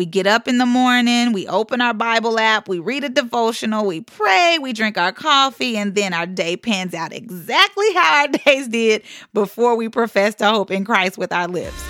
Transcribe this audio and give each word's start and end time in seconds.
We 0.00 0.06
get 0.06 0.26
up 0.26 0.48
in 0.48 0.56
the 0.56 0.64
morning, 0.64 1.34
we 1.34 1.46
open 1.46 1.82
our 1.82 1.92
Bible 1.92 2.38
app, 2.38 2.70
we 2.70 2.78
read 2.78 3.04
a 3.04 3.10
devotional, 3.10 3.84
we 3.84 4.00
pray, 4.00 4.56
we 4.58 4.72
drink 4.72 4.96
our 4.96 5.12
coffee, 5.12 5.76
and 5.76 5.94
then 5.94 6.14
our 6.14 6.24
day 6.24 6.56
pans 6.56 6.94
out 6.94 7.12
exactly 7.12 7.92
how 7.94 8.22
our 8.22 8.28
days 8.28 8.68
did 8.68 9.02
before 9.34 9.76
we 9.76 9.90
professed 9.90 10.40
our 10.40 10.54
hope 10.54 10.70
in 10.70 10.86
Christ 10.86 11.18
with 11.18 11.34
our 11.34 11.46
lips. 11.46 11.84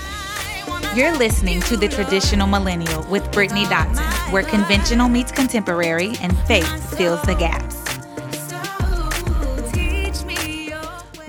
You're 0.97 1.17
listening 1.17 1.61
to 1.61 1.77
The 1.77 1.87
Traditional 1.87 2.49
Millennial 2.49 3.05
with 3.09 3.31
Brittany 3.31 3.67
Dotson, 3.67 4.33
where 4.33 4.43
conventional 4.43 5.09
meets 5.09 5.31
contemporary 5.31 6.15
and 6.21 6.37
faith 6.49 6.99
fills 6.99 7.23
the 7.23 7.37
gaps. 7.37 7.80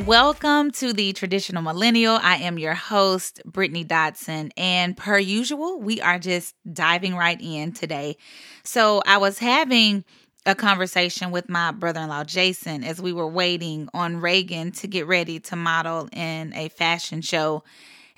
Welcome 0.05 0.71
to 0.71 0.93
the 0.93 1.13
Traditional 1.13 1.61
Millennial. 1.61 2.17
I 2.21 2.37
am 2.37 2.57
your 2.57 2.73
host, 2.73 3.39
Brittany 3.45 3.85
Dotson. 3.85 4.49
and 4.57 4.97
per 4.97 5.19
usual, 5.19 5.79
we 5.79 6.01
are 6.01 6.17
just 6.17 6.55
diving 6.73 7.15
right 7.15 7.39
in 7.39 7.71
today. 7.71 8.17
So, 8.63 9.03
I 9.05 9.19
was 9.19 9.37
having 9.37 10.03
a 10.47 10.55
conversation 10.55 11.29
with 11.29 11.49
my 11.49 11.71
brother 11.71 11.99
in 11.99 12.09
law, 12.09 12.23
Jason, 12.23 12.83
as 12.83 12.99
we 12.99 13.13
were 13.13 13.27
waiting 13.27 13.89
on 13.93 14.17
Reagan 14.17 14.71
to 14.73 14.87
get 14.87 15.05
ready 15.05 15.39
to 15.41 15.55
model 15.55 16.09
in 16.11 16.51
a 16.55 16.69
fashion 16.69 17.21
show. 17.21 17.63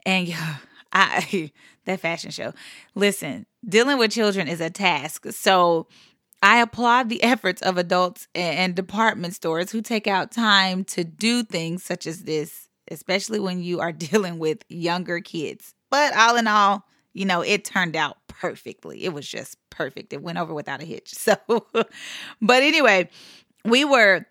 And 0.05 0.25
yeah, 0.25 0.55
I, 0.94 1.52
that 1.84 2.00
fashion 2.00 2.31
show, 2.31 2.53
listen, 2.95 3.45
dealing 3.67 3.97
with 3.97 4.11
children 4.11 4.47
is 4.47 4.61
a 4.61 4.70
task. 4.70 5.25
So, 5.31 5.88
I 6.43 6.57
applaud 6.61 7.09
the 7.09 7.23
efforts 7.23 7.61
of 7.63 7.77
adults 7.77 8.27
and 8.35 8.75
department 8.75 9.33
stores 9.33 9.71
who 9.71 9.81
take 9.81 10.05
out 10.05 10.31
time 10.31 10.83
to 10.85 11.03
do 11.03 11.41
things 11.43 11.83
such 11.83 12.05
as 12.05 12.23
this, 12.23 12.67
especially 12.91 13.39
when 13.39 13.63
you 13.63 13.79
are 13.79 13.91
dealing 13.93 14.38
with 14.38 14.59
younger 14.69 15.21
kids. 15.21 15.73
But 15.89 16.16
all 16.16 16.35
in 16.35 16.45
all, 16.47 16.83
you 17.13 17.25
know, 17.25 17.41
it 17.41 17.63
turned 17.63 17.95
out 17.95 18.17
perfectly. 18.27 19.05
It 19.05 19.13
was 19.13 19.27
just 19.27 19.57
perfect. 19.69 20.11
It 20.13 20.21
went 20.21 20.38
over 20.38 20.53
without 20.53 20.81
a 20.81 20.85
hitch. 20.85 21.13
So, 21.17 21.38
but 22.41 22.63
anyway, 22.63 23.09
we 23.63 23.85
were 23.85 24.25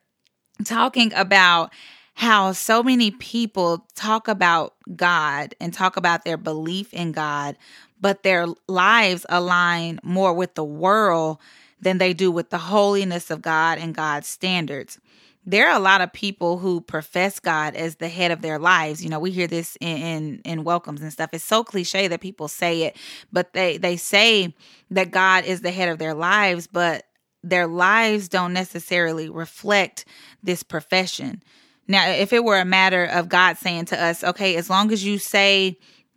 talking 0.64 1.12
about 1.14 1.72
how 2.14 2.52
so 2.52 2.82
many 2.82 3.10
people 3.10 3.86
talk 3.94 4.28
about 4.28 4.74
God 4.94 5.54
and 5.60 5.72
talk 5.72 5.96
about 5.96 6.24
their 6.24 6.36
belief 6.36 6.92
in 6.92 7.12
God, 7.12 7.56
but 8.00 8.22
their 8.22 8.46
lives 8.68 9.24
align 9.30 9.98
more 10.02 10.34
with 10.34 10.54
the 10.54 10.64
world 10.64 11.38
than 11.82 11.98
they 11.98 12.14
do 12.14 12.30
with 12.30 12.50
the 12.50 12.58
holiness 12.58 13.30
of 13.30 13.42
God 13.42 13.78
and 13.78 13.94
God's 13.94 14.28
standards. 14.28 14.98
There 15.44 15.68
are 15.68 15.76
a 15.76 15.82
lot 15.82 16.00
of 16.00 16.12
people 16.12 16.58
who 16.58 16.80
profess 16.80 17.40
God 17.40 17.74
as 17.74 17.96
the 17.96 18.08
head 18.08 18.30
of 18.30 18.42
their 18.42 18.60
lives. 18.60 19.02
You 19.02 19.10
know, 19.10 19.18
we 19.18 19.32
hear 19.32 19.48
this 19.48 19.76
in, 19.80 19.96
in, 19.96 20.40
in 20.44 20.64
welcomes 20.64 21.02
and 21.02 21.12
stuff. 21.12 21.30
It's 21.32 21.42
so 21.42 21.64
cliche 21.64 22.06
that 22.06 22.20
people 22.20 22.46
say 22.46 22.82
it, 22.82 22.96
but 23.32 23.52
they 23.52 23.76
they 23.76 23.96
say 23.96 24.54
that 24.92 25.10
God 25.10 25.44
is 25.44 25.60
the 25.60 25.72
head 25.72 25.88
of 25.88 25.98
their 25.98 26.14
lives, 26.14 26.68
but 26.68 27.06
their 27.42 27.66
lives 27.66 28.28
don't 28.28 28.52
necessarily 28.52 29.28
reflect 29.28 30.04
this 30.44 30.62
profession. 30.62 31.42
Now, 31.88 32.08
if 32.08 32.32
it 32.32 32.44
were 32.44 32.60
a 32.60 32.64
matter 32.64 33.04
of 33.04 33.28
God 33.28 33.56
saying 33.58 33.86
to 33.86 34.00
us, 34.00 34.22
okay, 34.22 34.54
as 34.54 34.70
long 34.70 34.92
as 34.92 35.04
you 35.04 35.18
say 35.18 35.76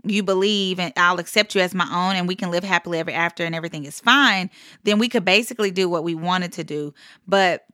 you 0.10 0.24
believe 0.24 0.80
and 0.80 0.94
I'll 0.96 1.20
accept 1.20 1.56
you 1.56 1.62
as 1.62 1.74
my 1.74 1.88
own 1.92 2.16
and 2.16 2.28
we 2.28 2.36
can 2.36 2.52
live 2.52 2.64
happily 2.64 3.00
ever 3.00 3.12
after 3.12 3.44
and 3.44 3.56
everything 3.56 3.86
is 3.86 4.00
fine, 4.00 4.50
then 4.84 5.00
we 5.00 5.10
could 5.10 5.26
basically 5.26 5.72
do 5.72 5.90
what 5.90 6.04
we 6.04 6.16
wanted 6.16 6.52
to 6.54 6.64
do. 6.64 6.94
But 7.28 7.66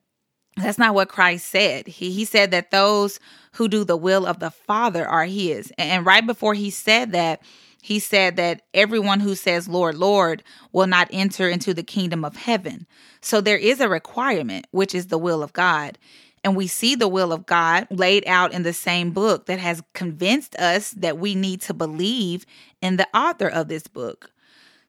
that's 0.58 0.78
not 0.78 0.96
what 0.96 1.10
Christ 1.10 1.48
said. 1.48 1.88
He 1.88 2.12
he 2.12 2.26
said 2.26 2.52
that 2.52 2.72
those 2.72 3.20
who 3.54 3.68
do 3.68 3.84
the 3.84 3.98
will 3.98 4.26
of 4.26 4.40
the 4.40 4.52
Father 4.52 5.08
are 5.08 5.26
his. 5.26 5.72
And 5.78 6.06
right 6.06 6.26
before 6.26 6.54
he 6.54 6.70
said 6.70 7.12
that, 7.14 7.42
he 7.82 8.00
said 8.00 8.36
that 8.36 8.62
everyone 8.74 9.22
who 9.22 9.36
says 9.36 9.68
Lord, 9.68 9.96
Lord 9.96 10.44
will 10.72 10.88
not 10.88 11.10
enter 11.12 11.50
into 11.50 11.74
the 11.74 11.84
kingdom 11.84 12.24
of 12.24 12.36
heaven. 12.36 12.86
So 13.22 13.42
there 13.42 13.58
is 13.58 13.80
a 13.80 13.90
requirement, 13.90 14.68
which 14.72 14.94
is 14.94 15.08
the 15.08 15.18
will 15.18 15.42
of 15.42 15.54
God. 15.54 15.98
And 16.44 16.56
we 16.56 16.68
see 16.68 16.96
the 16.96 17.08
will 17.08 17.32
of 17.32 17.46
God 17.46 17.88
laid 17.92 18.28
out 18.28 18.52
in 18.52 18.64
the 18.64 18.74
same 18.74 19.12
book 19.12 19.46
that 19.46 19.60
has 19.60 19.84
convinced 19.94 20.56
us 20.56 20.92
that 20.92 21.20
we 21.20 21.36
need 21.36 21.62
to 21.62 21.74
believe 21.74 22.46
in 22.82 22.98
the 22.98 23.08
author 23.16 23.48
of 23.48 23.68
this 23.68 23.88
book. 23.88 24.32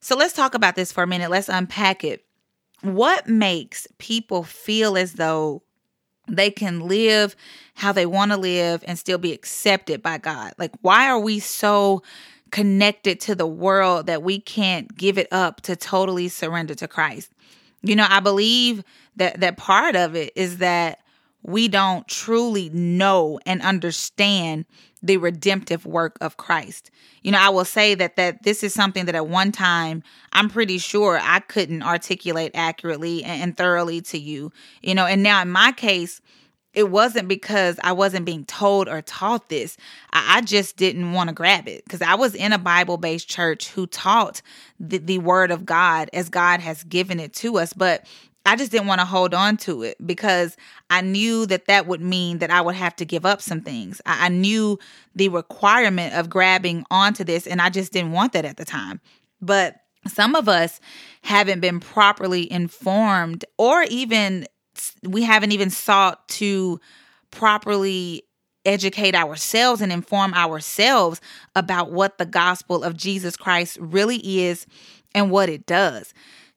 So 0.01 0.17
let's 0.17 0.33
talk 0.33 0.55
about 0.55 0.77
this 0.77 0.93
for 0.93 1.03
a 1.03 1.07
minute. 1.07 1.31
Let's 1.31 1.51
unpack 1.51 2.05
it. 2.05 2.25
What 2.81 3.29
makes 3.29 3.87
people 3.99 4.43
feel 4.43 4.97
as 4.97 5.13
though 5.13 5.63
they 6.27 6.51
can 6.51 6.89
live 6.89 7.37
how 7.75 7.93
they 7.93 8.07
want 8.07 8.33
to 8.33 8.37
live 8.37 8.83
and 8.87 8.99
still 8.99 9.19
be 9.19 9.33
accepted 9.33 10.03
by 10.03 10.19
God? 10.19 10.55
Like, 10.59 10.73
why 10.81 11.09
are 11.09 11.21
we 11.21 11.39
so 11.39 12.03
connected 12.51 13.21
to 13.21 13.35
the 13.35 13.47
world 13.47 14.07
that 14.07 14.23
we 14.23 14.41
can't 14.41 14.97
give 14.97 15.19
it 15.19 15.29
up 15.31 15.61
to 15.63 15.77
totally 15.77 16.29
surrender 16.29 16.75
to 16.77 16.89
Christ? 16.89 17.31
You 17.83 17.95
know, 17.95 18.07
I 18.09 18.21
believe 18.21 18.83
that 19.17 19.41
that 19.41 19.57
part 19.57 19.97
of 19.97 20.17
it 20.17 20.33
is 20.35 20.59
that 20.59 21.01
we 21.43 21.69
don't 21.69 22.07
truly 22.07 22.71
know 22.71 23.39
and 23.47 23.61
understand 23.63 24.65
the 25.03 25.17
redemptive 25.17 25.85
work 25.85 26.17
of 26.21 26.37
Christ. 26.37 26.91
You 27.23 27.33
know, 27.33 27.39
I 27.41 27.49
will 27.49 27.65
say 27.65 27.95
that 27.97 28.17
that 28.17 28.45
this 28.45 28.63
is 28.63 28.73
something 28.73 29.07
that 29.07 29.15
at 29.15 29.27
one 29.27 29.51
time 29.51 30.03
I'm 30.33 30.49
pretty 30.49 30.79
sure 30.79 31.19
I 31.21 31.41
couldn't 31.41 31.83
articulate 31.83 32.53
accurately 32.55 33.25
and, 33.25 33.43
and 33.43 33.57
thoroughly 33.57 34.01
to 34.03 34.19
you. 34.19 34.53
You 34.83 34.95
know, 34.95 35.07
and 35.07 35.23
now 35.23 35.43
in 35.43 35.51
my 35.51 35.73
case, 35.73 36.21
it 36.75 36.91
wasn't 36.91 37.29
because 37.29 37.79
I 37.83 37.93
wasn't 37.93 38.25
being 38.25 38.45
told 38.45 38.89
or 38.89 39.03
taught 39.03 39.49
this. 39.49 39.77
I, 40.13 40.39
I 40.39 40.41
just 40.41 40.77
didn't 40.77 41.13
want 41.13 41.29
to 41.29 41.35
grab 41.35 41.69
it 41.69 41.85
because 41.85 42.03
I 42.03 42.15
was 42.15 42.35
in 42.35 42.53
a 42.53 42.59
Bible 42.59 42.97
based 42.97 43.29
church 43.29 43.69
who 43.69 43.87
taught 43.87 44.41
the, 44.79 44.99
the 44.99 45.19
word 45.19 45.51
of 45.51 45.67
God 45.67 46.09
as 46.13 46.29
God 46.29 46.61
has 46.61 46.85
given 46.85 47.21
it 47.21 47.33
to 47.35 47.59
us. 47.59 47.73
But 47.73 48.07
I 48.45 48.57
just 48.57 48.73
didn't 48.73 48.89
want 48.89 49.01
to 49.01 49.05
hold 49.05 49.35
on 49.35 49.57
to 49.59 49.83
it 49.83 49.97
because 50.05 50.57
I 50.91 51.01
knew 51.01 51.47
that 51.47 51.67
that 51.67 51.87
would 51.87 52.01
mean 52.01 52.39
that 52.39 52.51
I 52.51 52.61
would 52.61 52.75
have 52.75 52.97
to 52.97 53.05
give 53.05 53.25
up 53.25 53.41
some 53.41 53.61
things. 53.61 54.01
I, 54.05 54.27
I 54.27 54.29
knew 54.29 54.79
the 55.15 55.29
requirement 55.29 56.15
of 56.15 56.29
grabbing 56.29 56.85
onto 56.91 57.25
this, 57.25 57.47
and 57.47 57.61
I 57.61 57.71
just 57.71 57.93
didn't 57.93 58.13
want 58.13 58.33
that 58.33 58.45
at 58.45 58.57
the 58.57 58.65
time. 58.65 59.01
But 59.41 59.77
some 60.09 60.35
of 60.35 60.49
us 60.49 60.81
haven't 61.23 61.61
been 61.61 61.79
properly 61.79 62.51
informed, 62.51 63.45
or 63.59 63.85
even 63.85 64.47
we 65.03 65.23
haven't 65.23 65.53
even 65.53 65.71
sought 65.71 66.27
to 66.29 66.81
properly 67.31 68.25
educate 68.65 69.15
ourselves 69.15 69.81
and 69.81 69.93
inform 69.93 70.35
ourselves 70.35 71.21
about 71.55 71.93
what 71.93 72.19
the 72.19 72.27
gospel 72.27 72.83
of 72.85 72.97
Jesus 72.97 73.37
Christ 73.37 73.77
really 73.81 74.19
is 74.43 74.67
and 75.15 75.31
what 75.31 75.49
it 75.49 75.67
does 75.67 76.15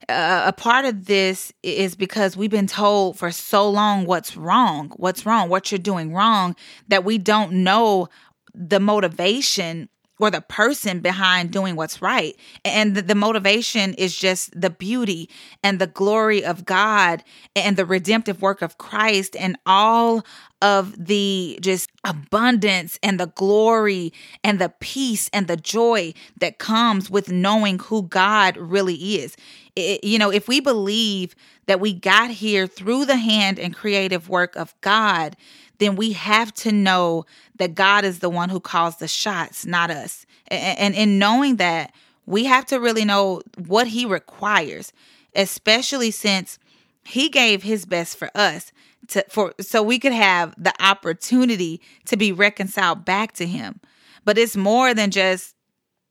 a 0.08 0.52
part 0.56 0.84
of 0.84 1.06
this 1.06 1.52
is 1.62 1.94
because 1.96 2.36
we've 2.36 2.50
been 2.50 2.66
told 2.66 3.18
for 3.18 3.30
so 3.30 3.68
long 3.68 4.06
what's 4.06 4.36
wrong, 4.36 4.92
what's 4.96 5.26
wrong, 5.26 5.48
what 5.48 5.70
you're 5.70 5.78
doing 5.78 6.12
wrong, 6.12 6.54
that 6.88 7.04
we 7.04 7.18
don't 7.18 7.52
know 7.52 8.08
the 8.54 8.80
motivation 8.80 9.88
or 10.18 10.30
the 10.30 10.40
person 10.40 11.00
behind 11.00 11.50
doing 11.50 11.76
what's 11.76 12.00
right. 12.00 12.36
And 12.64 12.94
the, 12.94 13.02
the, 13.02 13.14
motivation 13.14 13.92
is 13.94 14.16
just 14.16 14.58
the 14.58 14.70
beauty 14.70 15.28
and 15.62 15.78
the 15.78 15.86
glory 15.86 16.44
of 16.44 16.64
God 16.64 17.22
and 17.54 17.76
the 17.76 17.84
redemptive 17.84 18.40
work 18.40 18.62
of 18.62 18.78
Christ 18.78 19.36
and 19.38 19.58
all 19.66 20.24
of 20.62 20.94
the 21.06 21.58
just 21.60 21.90
abundance 22.02 22.98
and 23.02 23.20
the 23.20 23.26
glory 23.26 24.12
and 24.42 24.58
the 24.58 24.72
peace 24.80 25.28
and 25.34 25.48
the 25.48 25.56
joy 25.56 26.14
that 26.40 26.58
comes 26.58 27.10
with 27.10 27.30
knowing 27.30 27.78
who 27.78 28.02
God 28.02 28.56
really 28.56 29.16
is. 29.16 29.36
It, 29.76 30.02
you 30.04 30.18
know, 30.18 30.30
if 30.30 30.48
we 30.48 30.60
believe 30.60 31.34
that 31.66 31.80
we 31.80 31.92
got 31.92 32.30
here 32.30 32.66
through 32.66 33.04
the 33.04 33.16
hand 33.16 33.58
and 33.58 33.74
creative 33.74 34.28
work 34.28 34.56
of 34.56 34.74
God, 34.80 35.36
then 35.78 35.96
we 35.96 36.12
have 36.12 36.52
to 36.54 36.72
know 36.72 37.26
that 37.56 37.74
God 37.74 38.04
is 38.04 38.20
the 38.20 38.30
one 38.30 38.48
who 38.48 38.60
calls 38.60 38.96
the 38.96 39.08
shots, 39.08 39.66
not 39.66 39.90
us. 39.90 40.26
And 40.48 40.94
in 40.94 41.18
knowing 41.18 41.56
that, 41.56 41.92
we 42.24 42.44
have 42.44 42.66
to 42.66 42.80
really 42.80 43.04
know 43.04 43.42
what 43.66 43.88
He 43.88 44.04
requires, 44.04 44.92
especially 45.34 46.10
since 46.10 46.58
He 47.04 47.28
gave 47.28 47.62
His 47.62 47.84
best 47.84 48.16
for 48.16 48.30
us. 48.34 48.72
To, 49.08 49.24
for 49.28 49.54
so 49.60 49.84
we 49.84 50.00
could 50.00 50.12
have 50.12 50.52
the 50.60 50.74
opportunity 50.82 51.80
to 52.06 52.16
be 52.16 52.32
reconciled 52.32 53.04
back 53.04 53.32
to 53.34 53.46
him 53.46 53.78
but 54.26 54.36
it's 54.36 54.56
more 54.56 54.92
than 54.92 55.10
just 55.10 55.54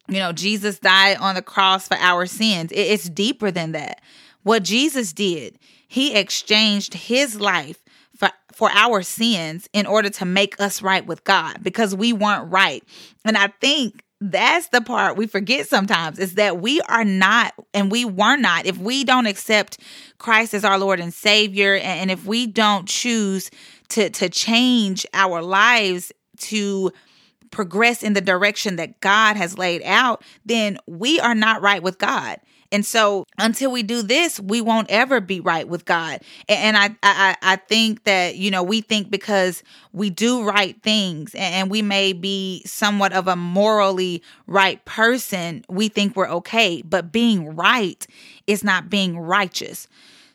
you 0.08 0.20
know 0.20 0.32
jesus 0.32 0.80
died 0.80 1.18
on 1.18 1.36
the 1.36 1.42
cross 1.42 1.88
for 1.88 1.98
our 1.98 2.26
sins. 2.26 2.72
It's 2.74 3.10
deeper 3.10 3.52
than 3.52 3.72
that. 3.74 4.02
What 4.44 4.64
jesus 4.64 5.14
did 5.14 5.58
he 5.88 6.16
exchanged 6.16 6.94
his 6.94 7.40
life 7.40 7.82
for, 8.18 8.30
for 8.54 8.70
our 8.72 9.02
sins 9.02 9.70
in 9.74 9.86
order 9.86 10.10
to 10.10 10.26
make 10.26 10.60
us 10.60 10.82
right 10.82 11.06
with 11.06 11.24
God 11.24 11.64
because 11.64 11.96
we 11.96 12.14
weren't 12.14 12.52
right. 12.52 12.84
And 13.24 13.38
I 13.38 13.48
think 13.62 14.04
that's 14.22 14.70
the 14.70 14.82
part 14.82 15.18
we 15.18 15.28
forget 15.28 15.68
sometimes 15.68 16.20
is 16.20 16.36
that 16.36 16.60
we 16.60 16.82
are 16.82 17.06
not 17.06 17.54
and 17.74 17.92
we 17.92 18.06
were 18.06 18.38
not. 18.38 18.66
If 18.66 18.78
we 18.78 19.04
don't 19.04 19.26
accept 19.26 19.80
Christ 20.18 20.54
as 20.54 20.64
our 20.64 20.80
Lord 20.80 21.00
and 21.00 21.14
Savior 21.14 21.76
and 21.76 22.10
if 22.10 22.26
we 22.26 22.48
don't 22.48 22.88
choose 22.88 23.52
to 23.90 24.10
to 24.10 24.30
change 24.30 25.06
our 25.14 25.42
lives 25.42 26.12
to 26.38 26.92
progress 27.52 28.04
in 28.04 28.14
the 28.14 28.22
direction 28.22 28.76
that 28.78 29.00
God 29.02 29.38
has 29.38 29.58
laid 29.58 29.82
out, 29.84 30.24
then 30.46 30.78
we 30.88 31.20
are 31.20 31.36
not 31.36 31.62
right 31.62 31.82
with 31.82 31.98
God. 31.98 32.40
And 32.72 32.86
so 32.86 33.26
until 33.38 33.72
we 33.72 33.84
do 33.84 34.02
this, 34.02 34.40
we 34.40 34.60
won't 34.60 34.90
ever 34.90 35.22
be 35.22 35.40
right 35.40 35.68
with 35.68 35.86
God. 35.86 36.22
And 36.50 36.76
I 36.76 36.96
I 37.04 37.38
I 37.42 37.56
think 37.58 38.04
that, 38.04 38.36
you 38.36 38.52
know, 38.52 38.64
we 38.64 38.82
think 38.82 39.10
because 39.10 39.64
we 39.94 40.10
do 40.10 40.44
right 40.44 40.82
things 40.82 41.34
and 41.36 41.70
we 41.70 41.82
may 41.82 42.12
be 42.12 42.64
somewhat 42.66 43.14
of 43.14 43.28
a 43.28 43.36
morally 43.36 44.22
right 44.48 44.84
person, 44.84 45.64
we 45.70 45.88
think 45.88 46.16
we're 46.16 46.30
okay. 46.30 46.82
But 46.82 47.12
being 47.12 47.56
right 47.56 48.06
is 48.48 48.64
not 48.64 48.90
being 48.90 49.18
righteous. 49.18 49.88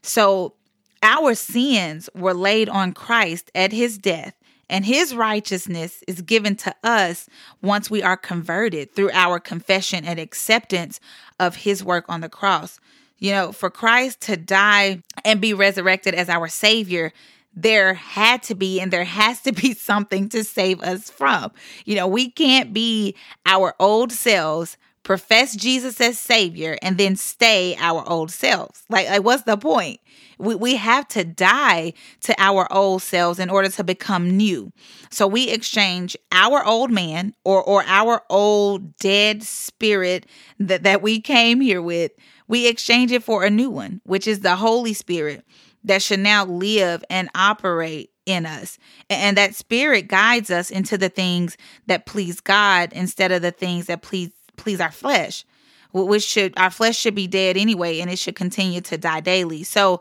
So 0.03 0.55
our 1.03 1.35
sins 1.35 2.09
were 2.15 2.35
laid 2.35 2.69
on 2.69 2.93
Christ 2.93 3.51
at 3.55 3.73
his 3.73 3.99
death 3.99 4.35
and 4.71 4.87
his 4.87 5.15
righteousness 5.15 6.03
is 6.07 6.23
given 6.23 6.55
to 6.57 6.75
us 6.83 7.29
once 7.61 7.91
we 7.91 8.03
are 8.03 8.17
converted 8.17 8.95
through 8.95 9.11
our 9.13 9.41
confession 9.41 10.05
and 10.05 10.19
acceptance 10.19 11.01
of 11.39 11.57
his 11.57 11.85
work 11.85 12.05
on 12.09 12.21
the 12.21 12.29
cross. 12.29 12.79
You 13.19 13.33
know, 13.33 13.53
for 13.53 13.69
Christ 13.69 14.21
to 14.23 14.37
die 14.37 15.03
and 15.25 15.41
be 15.41 15.53
resurrected 15.53 16.15
as 16.15 16.31
our 16.31 16.49
Savior, 16.49 17.13
there 17.53 17.95
had 17.95 18.43
to 18.45 18.55
be 18.55 18.81
and 18.81 18.93
there 18.93 19.05
has 19.05 19.43
to 19.43 19.53
be 19.53 19.75
something 19.75 20.29
to 20.31 20.45
save 20.45 20.81
us 20.81 21.11
from. 21.11 21.51
You 21.85 21.97
know, 21.97 22.07
we 22.07 22.31
can't 22.31 22.73
be 22.73 23.17
our 23.45 23.75
old 23.79 24.13
selves 24.13 24.79
profess 25.03 25.57
Jesus 25.57 26.01
as 26.01 26.19
Savior 26.19 26.77
and 26.83 26.99
then 26.99 27.17
stay 27.17 27.77
our 27.79 28.07
old 28.09 28.31
selves. 28.31 28.85
Like, 28.89 29.09
like 29.09 29.25
what's 29.25 29.43
the 29.45 29.57
point? 29.57 30.01
We, 30.39 30.55
we 30.55 30.77
have 30.77 31.09
to 31.09 31.25
die 31.25 31.95
to 32.21 32.35
our 32.39 32.71
old 32.73 33.03
selves 33.03 33.39
in 33.39 33.51
order 33.51 33.69
to 33.71 33.85
become 33.85 34.37
new. 34.37 34.73
So 35.11 35.27
we 35.27 35.49
exchange 35.51 36.17
our 36.33 36.65
old 36.65 36.91
man 36.91 37.35
or, 37.45 37.63
or 37.63 37.83
our 37.87 38.23
old 38.31 38.97
dead 38.99 39.43
spirit 39.43 40.27
that, 40.59 40.83
that 40.83 41.03
we 41.03 41.21
came 41.21 41.61
here 41.61 41.83
with, 41.83 42.13
we 42.47 42.69
exchange 42.69 43.13
it 43.13 43.23
for 43.23 43.45
a 43.45 43.51
new 43.51 43.71
one, 43.71 44.01
which 44.05 44.27
is 44.27 44.41
the 44.41 44.57
Holy 44.57 44.93
Spirit 44.93 45.45
that 45.85 46.03
should 46.03 46.21
now 46.21 46.45
live 46.45 47.03
and 47.09 47.31
operate 47.35 48.11
in 48.27 48.47
us. 48.47 48.79
And 49.09 49.37
that 49.37 49.55
spirit 49.55 50.09
guides 50.09 50.51
us 50.51 50.71
into 50.71 50.97
the 50.97 51.09
things 51.09 51.57
that 51.87 52.07
please 52.07 52.41
God 52.41 52.93
instead 52.93 53.33
of 53.33 53.43
the 53.43 53.51
things 53.51 53.87
that 53.87 54.03
please 54.03 54.31
please 54.61 54.81
our 54.81 54.93
flesh. 54.93 55.45
Which 55.93 56.23
should 56.23 56.57
our 56.57 56.71
flesh 56.71 56.97
should 56.97 57.17
be 57.17 57.27
dead 57.27 57.57
anyway, 57.57 57.99
and 57.99 58.09
it 58.09 58.19
should 58.19 58.37
continue 58.37 58.81
to 58.83 58.97
die 58.97 59.19
daily. 59.19 59.65
So 59.65 60.01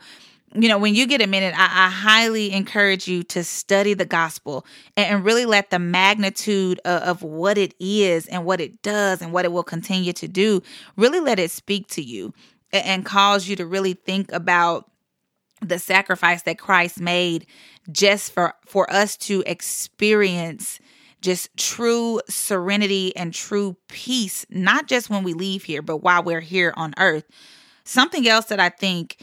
you 0.53 0.67
know, 0.67 0.77
when 0.77 0.95
you 0.95 1.05
get 1.05 1.21
a 1.21 1.27
minute, 1.27 1.53
I, 1.55 1.85
I, 1.85 1.89
highly 1.89 2.51
encourage 2.51 3.07
you 3.07 3.21
to 3.23 3.43
study 3.43 3.93
the 3.93 4.05
gospel 4.05 4.65
and, 4.97 5.15
and 5.15 5.25
really 5.25 5.45
let 5.45 5.69
the 5.69 5.77
magnitude 5.77 6.79
of, 6.85 7.01
of, 7.03 7.23
what 7.23 7.57
it 7.57 7.75
is 7.79 8.25
and 8.25 8.45
what 8.45 8.59
it 8.59 8.81
does 8.81 9.21
and 9.21 9.31
what 9.31 9.45
it 9.45 9.51
will 9.51 9.63
continue 9.63 10.11
to 10.13 10.27
do, 10.27 10.63
really 10.97 11.19
let 11.19 11.37
it 11.37 11.51
speak 11.51 11.87
to 11.89 12.01
you 12.01 12.33
and, 12.71 12.85
and 12.85 13.05
cause 13.05 13.47
you 13.47 13.55
to 13.57 13.65
really 13.65 13.93
think 13.93 14.31
about 14.31 14.89
the 15.61 15.77
sacrifice 15.77 16.41
that 16.43 16.57
Christ 16.57 16.99
made 16.99 17.45
just 17.91 18.31
for 18.31 18.53
for 18.65 18.91
us 18.91 19.17
to 19.17 19.43
experience 19.45 20.79
just 21.21 21.55
true 21.57 22.21
serenity 22.29 23.15
and 23.15 23.33
true 23.33 23.75
peace, 23.87 24.45
not 24.49 24.87
just 24.87 25.09
when 25.09 25.23
we 25.23 25.33
leave 25.33 25.63
here, 25.63 25.81
but 25.81 25.97
while 25.97 26.23
we're 26.23 26.39
here 26.39 26.73
on 26.77 26.93
earth. 26.97 27.25
Something 27.83 28.27
else 28.27 28.45
that 28.45 28.59
I 28.59 28.69
think 28.69 29.21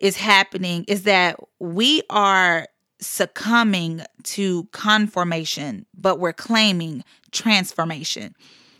is 0.00 0.16
happening 0.16 0.84
is 0.88 1.02
that 1.04 1.38
we 1.58 2.02
are 2.10 2.66
succumbing 3.00 4.02
to 4.22 4.64
conformation, 4.72 5.86
but 5.94 6.18
we're 6.18 6.32
claiming 6.32 7.04
transformation. 7.32 8.34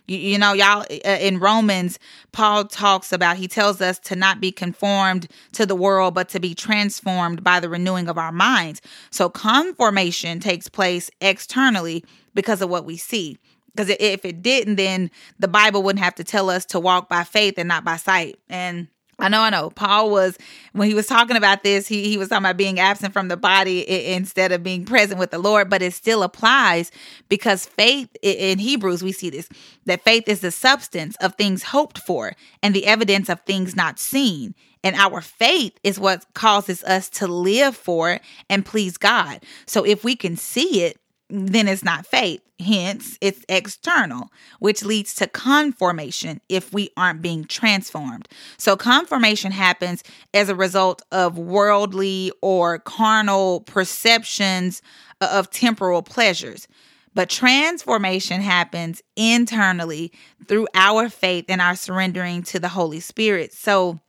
You, 0.07 0.37
know, 0.37 0.53
y'all, 0.53 0.85
uh, 1.03 1.17
in 1.19 1.39
Romans, 1.39 1.97
Paul 2.31 2.65
talks 2.65 3.11
about, 3.11 3.37
he 3.37 3.47
tells 3.47 3.81
us 3.81 3.97
to 3.99 4.15
not 4.15 4.39
be 4.39 4.51
conformed 4.51 5.27
to 5.53 5.65
the 5.65 5.75
world, 5.75 6.13
but 6.13 6.29
to 6.29 6.39
be 6.39 6.53
transformed 6.53 7.43
by 7.43 7.59
the 7.59 7.69
renewing 7.69 8.07
of 8.07 8.17
our 8.17 8.31
minds. 8.31 8.81
So, 9.09 9.29
conformation 9.29 10.39
takes 10.39 10.69
place 10.69 11.09
externally 11.21 12.05
because 12.35 12.61
of 12.61 12.69
what 12.69 12.85
we 12.85 12.97
see. 12.97 13.39
Because 13.73 13.89
if 13.99 14.23
it 14.23 14.41
didn't, 14.41 14.75
then 14.75 15.09
the 15.39 15.47
Bible 15.47 15.83
wouldn't 15.83 16.03
have 16.03 16.15
to 16.15 16.23
tell 16.23 16.49
us 16.49 16.65
to 16.67 16.79
walk 16.79 17.09
by 17.09 17.23
faith 17.23 17.55
and 17.57 17.67
not 17.67 17.83
by 17.83 17.97
sight. 17.97 18.39
And 18.47 18.87
I 19.17 19.29
know, 19.29 19.41
I 19.41 19.49
know. 19.49 19.69
Paul 19.69 20.11
was, 20.11 20.37
when 20.73 20.89
he 20.89 20.93
was 20.93 21.07
talking 21.07 21.37
about 21.37 21.63
this, 21.63 21.87
he, 21.87 22.09
he 22.09 22.17
was 22.17 22.29
talking 22.29 22.43
about 22.43 22.57
being 22.57 22.79
absent 22.79 23.13
from 23.13 23.29
the 23.29 23.37
body 23.37 24.09
instead 24.13 24.51
of 24.51 24.61
being 24.61 24.85
present 24.85 25.19
with 25.19 25.31
the 25.31 25.39
Lord, 25.39 25.69
but 25.69 25.81
it 25.81 25.93
still 25.93 26.21
applies 26.21 26.91
because 27.29 27.65
faith 27.65 28.09
in 28.21 28.59
Hebrews, 28.59 29.03
we 29.03 29.13
see 29.13 29.29
this, 29.29 29.47
that 29.85 30.03
faith 30.03 30.27
is 30.27 30.41
the 30.41 30.51
substance 30.51 31.15
of 31.17 31.35
things 31.35 31.63
hoped 31.63 31.97
for 31.99 32.33
and 32.61 32.73
the 32.73 32.85
evidence 32.85 33.29
of 33.29 33.39
things 33.41 33.75
not 33.75 33.99
seen. 33.99 34.53
And 34.83 34.95
our 34.97 35.21
faith 35.21 35.79
is 35.83 35.99
what 35.99 36.25
causes 36.33 36.83
us 36.83 37.09
to 37.11 37.27
live 37.27 37.75
for 37.75 38.19
and 38.49 38.65
please 38.65 38.97
God. 38.97 39.43
So 39.65 39.85
if 39.85 40.03
we 40.03 40.15
can 40.15 40.35
see 40.35 40.83
it, 40.83 40.99
then 41.29 41.67
it's 41.67 41.83
not 41.83 42.05
faith. 42.05 42.41
Hence, 42.59 43.17
it's 43.19 43.43
external, 43.49 44.29
which 44.59 44.83
leads 44.83 45.13
to 45.15 45.27
conformation 45.27 46.39
if 46.47 46.71
we 46.71 46.89
aren't 46.95 47.21
being 47.21 47.43
transformed. 47.43 48.29
So, 48.57 48.77
conformation 48.77 49.51
happens 49.51 50.03
as 50.33 50.47
a 50.47 50.55
result 50.55 51.01
of 51.11 51.37
worldly 51.37 52.31
or 52.41 52.79
carnal 52.79 53.61
perceptions 53.61 54.81
of 55.19 55.49
temporal 55.49 56.01
pleasures. 56.01 56.67
But 57.13 57.29
transformation 57.29 58.41
happens 58.41 59.01
internally 59.15 60.11
through 60.47 60.67
our 60.75 61.09
faith 61.09 61.45
and 61.49 61.61
our 61.61 61.75
surrendering 61.75 62.43
to 62.43 62.59
the 62.59 62.69
Holy 62.69 62.99
Spirit. 62.99 63.53
So, 63.53 63.99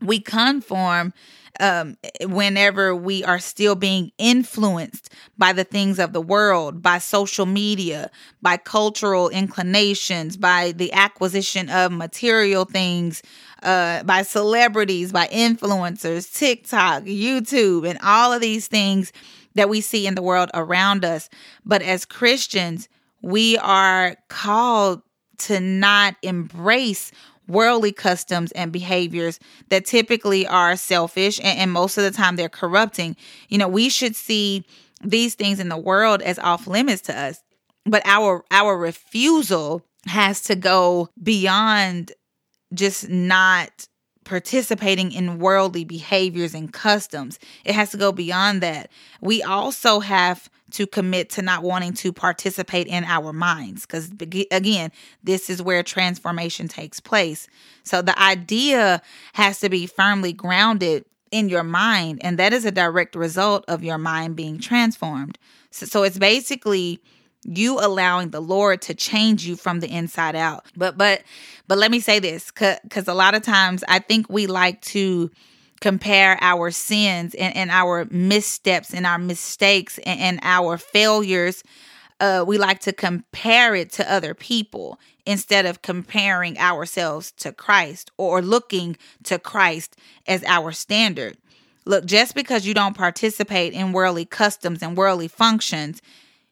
we 0.00 0.20
conform 0.20 1.12
um, 1.58 1.96
whenever 2.22 2.94
we 2.94 3.24
are 3.24 3.38
still 3.38 3.74
being 3.74 4.12
influenced 4.18 5.10
by 5.38 5.52
the 5.52 5.64
things 5.64 5.98
of 5.98 6.12
the 6.12 6.20
world, 6.20 6.82
by 6.82 6.98
social 6.98 7.46
media, 7.46 8.10
by 8.42 8.56
cultural 8.56 9.28
inclinations, 9.30 10.36
by 10.36 10.72
the 10.72 10.92
acquisition 10.92 11.70
of 11.70 11.92
material 11.92 12.64
things, 12.64 13.22
uh, 13.62 14.02
by 14.02 14.22
celebrities, 14.22 15.12
by 15.12 15.26
influencers, 15.28 16.32
TikTok, 16.32 17.04
YouTube, 17.04 17.88
and 17.88 17.98
all 18.02 18.32
of 18.32 18.40
these 18.40 18.68
things 18.68 19.12
that 19.54 19.68
we 19.68 19.80
see 19.80 20.06
in 20.06 20.14
the 20.14 20.22
world 20.22 20.50
around 20.52 21.04
us. 21.04 21.30
But 21.64 21.80
as 21.82 22.04
Christians, 22.04 22.88
we 23.22 23.56
are 23.58 24.16
called 24.28 25.02
to 25.38 25.60
not 25.60 26.16
embrace 26.22 27.12
worldly 27.48 27.92
customs 27.92 28.52
and 28.52 28.72
behaviors 28.72 29.38
that 29.68 29.84
typically 29.84 30.46
are 30.46 30.76
selfish 30.76 31.38
and, 31.38 31.58
and, 31.58 31.72
most 31.72 31.98
of 31.98 32.04
the 32.04 32.10
time 32.10 32.36
they're 32.36 32.48
corrupting. 32.48 33.16
You 33.48 33.58
know, 33.58 33.68
we 33.68 33.88
should 33.88 34.16
see 34.16 34.64
these 35.02 35.34
things 35.34 35.60
in 35.60 35.68
the 35.68 35.76
world 35.76 36.22
as 36.22 36.38
off 36.38 36.66
limits 36.66 37.02
to 37.02 37.18
us. 37.18 37.42
But 37.84 38.02
our 38.04 38.44
our 38.50 38.76
refusal 38.76 39.82
has 40.06 40.42
to 40.42 40.56
go 40.56 41.08
beyond 41.22 42.12
just 42.74 43.08
not 43.08 43.88
participating 44.26 45.12
in 45.12 45.38
worldly 45.38 45.84
behaviors 45.84 46.52
and 46.52 46.72
customs. 46.72 47.38
It 47.64 47.74
has 47.74 47.90
to 47.92 47.96
go 47.96 48.12
beyond 48.12 48.60
that. 48.60 48.90
We 49.22 49.42
also 49.42 50.00
have 50.00 50.50
to 50.72 50.86
commit 50.86 51.30
to 51.30 51.42
not 51.42 51.62
wanting 51.62 51.92
to 51.94 52.12
participate 52.12 52.88
in 52.88 53.04
our 53.04 53.32
minds 53.32 53.86
because 53.86 54.10
again 54.50 54.90
this 55.22 55.48
is 55.48 55.62
where 55.62 55.80
transformation 55.84 56.66
takes 56.66 56.98
place 56.98 57.46
so 57.84 58.02
the 58.02 58.20
idea 58.20 59.00
has 59.34 59.60
to 59.60 59.68
be 59.68 59.86
firmly 59.86 60.32
grounded 60.32 61.04
in 61.30 61.48
your 61.48 61.62
mind 61.62 62.18
and 62.24 62.36
that 62.36 62.52
is 62.52 62.64
a 62.64 62.72
direct 62.72 63.14
result 63.14 63.64
of 63.68 63.84
your 63.84 63.96
mind 63.96 64.34
being 64.34 64.58
transformed 64.58 65.38
so, 65.70 65.86
so 65.86 66.02
it's 66.02 66.18
basically 66.18 67.00
you 67.48 67.78
allowing 67.78 68.30
the 68.30 68.40
lord 68.40 68.82
to 68.82 68.94
change 68.94 69.46
you 69.46 69.56
from 69.56 69.80
the 69.80 69.88
inside 69.88 70.34
out 70.34 70.66
but 70.76 70.98
but 70.98 71.22
but 71.68 71.78
let 71.78 71.90
me 71.90 72.00
say 72.00 72.18
this 72.18 72.50
because 72.50 73.08
a 73.08 73.14
lot 73.14 73.34
of 73.34 73.42
times 73.42 73.84
i 73.88 73.98
think 73.98 74.28
we 74.28 74.46
like 74.46 74.80
to 74.80 75.30
compare 75.80 76.38
our 76.40 76.70
sins 76.70 77.34
and, 77.34 77.54
and 77.56 77.70
our 77.70 78.06
missteps 78.10 78.94
and 78.94 79.06
our 79.06 79.18
mistakes 79.18 79.98
and, 79.98 80.20
and 80.20 80.40
our 80.42 80.78
failures. 80.78 81.62
Uh, 82.18 82.44
we 82.46 82.56
like 82.56 82.80
to 82.80 82.92
compare 82.92 83.74
it 83.74 83.92
to 83.92 84.12
other 84.12 84.34
people 84.34 84.98
instead 85.26 85.66
of 85.66 85.82
comparing 85.82 86.58
ourselves 86.58 87.30
to 87.32 87.52
Christ 87.52 88.10
or 88.16 88.40
looking 88.40 88.96
to 89.24 89.38
Christ 89.38 89.96
as 90.26 90.42
our 90.44 90.72
standard. 90.72 91.36
Look, 91.84 92.06
just 92.06 92.34
because 92.34 92.66
you 92.66 92.74
don't 92.74 92.96
participate 92.96 93.72
in 93.72 93.92
worldly 93.92 94.24
customs 94.24 94.82
and 94.82 94.96
worldly 94.96 95.28
functions, 95.28 96.00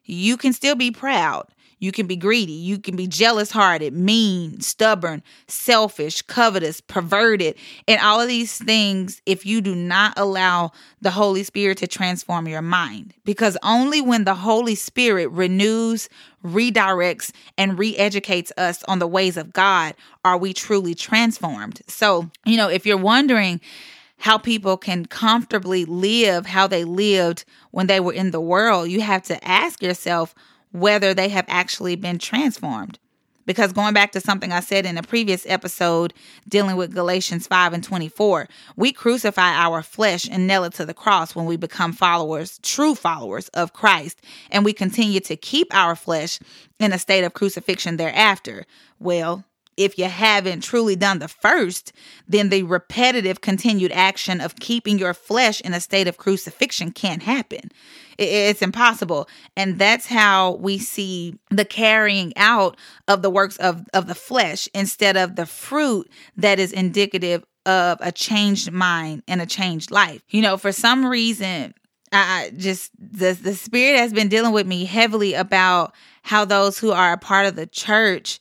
you 0.04 0.36
can 0.36 0.52
still 0.52 0.74
be 0.76 0.90
proud 0.90 1.46
You 1.84 1.92
can 1.92 2.06
be 2.06 2.16
greedy. 2.16 2.52
You 2.52 2.78
can 2.78 2.96
be 2.96 3.06
jealous 3.06 3.50
hearted, 3.50 3.92
mean, 3.92 4.60
stubborn, 4.60 5.22
selfish, 5.48 6.22
covetous, 6.22 6.80
perverted, 6.80 7.56
and 7.86 8.00
all 8.00 8.22
of 8.22 8.28
these 8.28 8.56
things 8.56 9.20
if 9.26 9.44
you 9.44 9.60
do 9.60 9.74
not 9.74 10.14
allow 10.16 10.72
the 11.02 11.10
Holy 11.10 11.42
Spirit 11.42 11.76
to 11.78 11.86
transform 11.86 12.48
your 12.48 12.62
mind. 12.62 13.12
Because 13.26 13.58
only 13.62 14.00
when 14.00 14.24
the 14.24 14.34
Holy 14.34 14.74
Spirit 14.74 15.28
renews, 15.30 16.08
redirects, 16.42 17.32
and 17.58 17.78
re 17.78 17.94
educates 17.98 18.50
us 18.56 18.82
on 18.84 18.98
the 18.98 19.06
ways 19.06 19.36
of 19.36 19.52
God 19.52 19.94
are 20.24 20.38
we 20.38 20.54
truly 20.54 20.94
transformed. 20.94 21.82
So, 21.86 22.30
you 22.46 22.56
know, 22.56 22.70
if 22.70 22.86
you're 22.86 22.96
wondering, 22.96 23.60
how 24.24 24.38
people 24.38 24.78
can 24.78 25.04
comfortably 25.04 25.84
live 25.84 26.46
how 26.46 26.66
they 26.66 26.82
lived 26.82 27.44
when 27.72 27.88
they 27.88 28.00
were 28.00 28.14
in 28.14 28.30
the 28.30 28.40
world, 28.40 28.88
you 28.88 29.02
have 29.02 29.22
to 29.22 29.46
ask 29.46 29.82
yourself 29.82 30.34
whether 30.72 31.12
they 31.12 31.28
have 31.28 31.44
actually 31.46 31.94
been 31.94 32.18
transformed. 32.18 32.98
Because 33.44 33.74
going 33.74 33.92
back 33.92 34.12
to 34.12 34.22
something 34.22 34.50
I 34.50 34.60
said 34.60 34.86
in 34.86 34.96
a 34.96 35.02
previous 35.02 35.44
episode 35.46 36.14
dealing 36.48 36.76
with 36.76 36.94
Galatians 36.94 37.46
5 37.46 37.74
and 37.74 37.84
24, 37.84 38.48
we 38.76 38.92
crucify 38.92 39.52
our 39.52 39.82
flesh 39.82 40.26
and 40.26 40.46
nail 40.46 40.64
it 40.64 40.72
to 40.72 40.86
the 40.86 40.94
cross 40.94 41.36
when 41.36 41.44
we 41.44 41.58
become 41.58 41.92
followers, 41.92 42.58
true 42.62 42.94
followers 42.94 43.48
of 43.48 43.74
Christ, 43.74 44.22
and 44.50 44.64
we 44.64 44.72
continue 44.72 45.20
to 45.20 45.36
keep 45.36 45.66
our 45.74 45.94
flesh 45.94 46.38
in 46.78 46.94
a 46.94 46.98
state 46.98 47.24
of 47.24 47.34
crucifixion 47.34 47.98
thereafter. 47.98 48.64
Well, 48.98 49.44
if 49.76 49.98
you 49.98 50.06
haven't 50.06 50.62
truly 50.62 50.96
done 50.96 51.18
the 51.18 51.28
first, 51.28 51.92
then 52.28 52.48
the 52.48 52.62
repetitive 52.62 53.40
continued 53.40 53.92
action 53.92 54.40
of 54.40 54.56
keeping 54.56 54.98
your 54.98 55.14
flesh 55.14 55.60
in 55.60 55.74
a 55.74 55.80
state 55.80 56.08
of 56.08 56.16
crucifixion 56.16 56.92
can't 56.92 57.22
happen. 57.22 57.70
It's 58.18 58.62
impossible. 58.62 59.28
And 59.56 59.78
that's 59.78 60.06
how 60.06 60.52
we 60.54 60.78
see 60.78 61.38
the 61.50 61.64
carrying 61.64 62.32
out 62.36 62.76
of 63.08 63.22
the 63.22 63.30
works 63.30 63.56
of, 63.56 63.84
of 63.92 64.06
the 64.06 64.14
flesh 64.14 64.68
instead 64.74 65.16
of 65.16 65.36
the 65.36 65.46
fruit 65.46 66.10
that 66.36 66.58
is 66.58 66.72
indicative 66.72 67.44
of 67.66 67.98
a 68.00 68.12
changed 68.12 68.70
mind 68.70 69.22
and 69.26 69.40
a 69.40 69.46
changed 69.46 69.90
life. 69.90 70.22
You 70.28 70.42
know, 70.42 70.56
for 70.56 70.70
some 70.70 71.04
reason, 71.04 71.74
I 72.12 72.52
just 72.56 72.92
the 72.98 73.32
the 73.32 73.54
spirit 73.54 73.98
has 73.98 74.12
been 74.12 74.28
dealing 74.28 74.52
with 74.52 74.66
me 74.66 74.84
heavily 74.84 75.34
about 75.34 75.94
how 76.22 76.44
those 76.44 76.78
who 76.78 76.92
are 76.92 77.12
a 77.12 77.18
part 77.18 77.46
of 77.46 77.56
the 77.56 77.66
church 77.66 78.38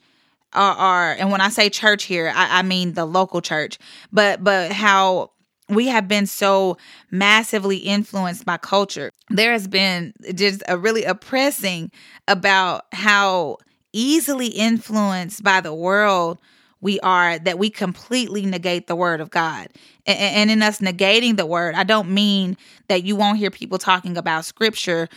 are, 0.54 0.76
are 0.76 1.12
and 1.14 1.32
when 1.32 1.42
I 1.42 1.50
say 1.50 1.70
church 1.70 2.04
here, 2.04 2.32
I, 2.36 2.60
I 2.60 2.62
mean 2.62 2.94
the 2.94 3.06
local 3.06 3.42
church, 3.42 3.78
but 4.12 4.44
but 4.44 4.72
how 4.72 5.32
we 5.70 5.88
have 5.88 6.08
been 6.08 6.28
so 6.28 6.78
massively 7.12 7.78
influenced 7.78 8.46
by 8.46 8.58
culture. 8.58 9.10
There 9.30 9.52
has 9.52 9.68
been 9.68 10.14
just 10.36 10.62
a 10.68 10.78
really 10.78 11.04
oppressing 11.04 11.92
about 12.28 12.86
how 12.92 13.58
easily 13.94 14.48
influenced 14.48 15.44
by 15.44 15.62
the 15.62 15.74
world 15.74 16.40
we 16.82 17.00
are 17.00 17.40
that 17.40 17.58
we 17.58 17.70
completely 17.70 18.46
negate 18.46 18.88
the 18.88 18.96
word 18.96 19.22
of 19.22 19.30
God. 19.30 19.70
And, 20.06 20.20
and 20.20 20.52
in 20.52 20.62
us 20.62 20.80
negating 20.80 21.38
the 21.38 21.46
word, 21.46 21.76
I 21.76 21.84
don't 21.84 22.10
mean 22.10 22.58
that 22.90 23.04
you 23.04 23.16
won't 23.16 23.38
hear 23.38 23.50
people 23.50 23.78
talking 23.78 24.18
about 24.18 24.44
scripture 24.44 25.08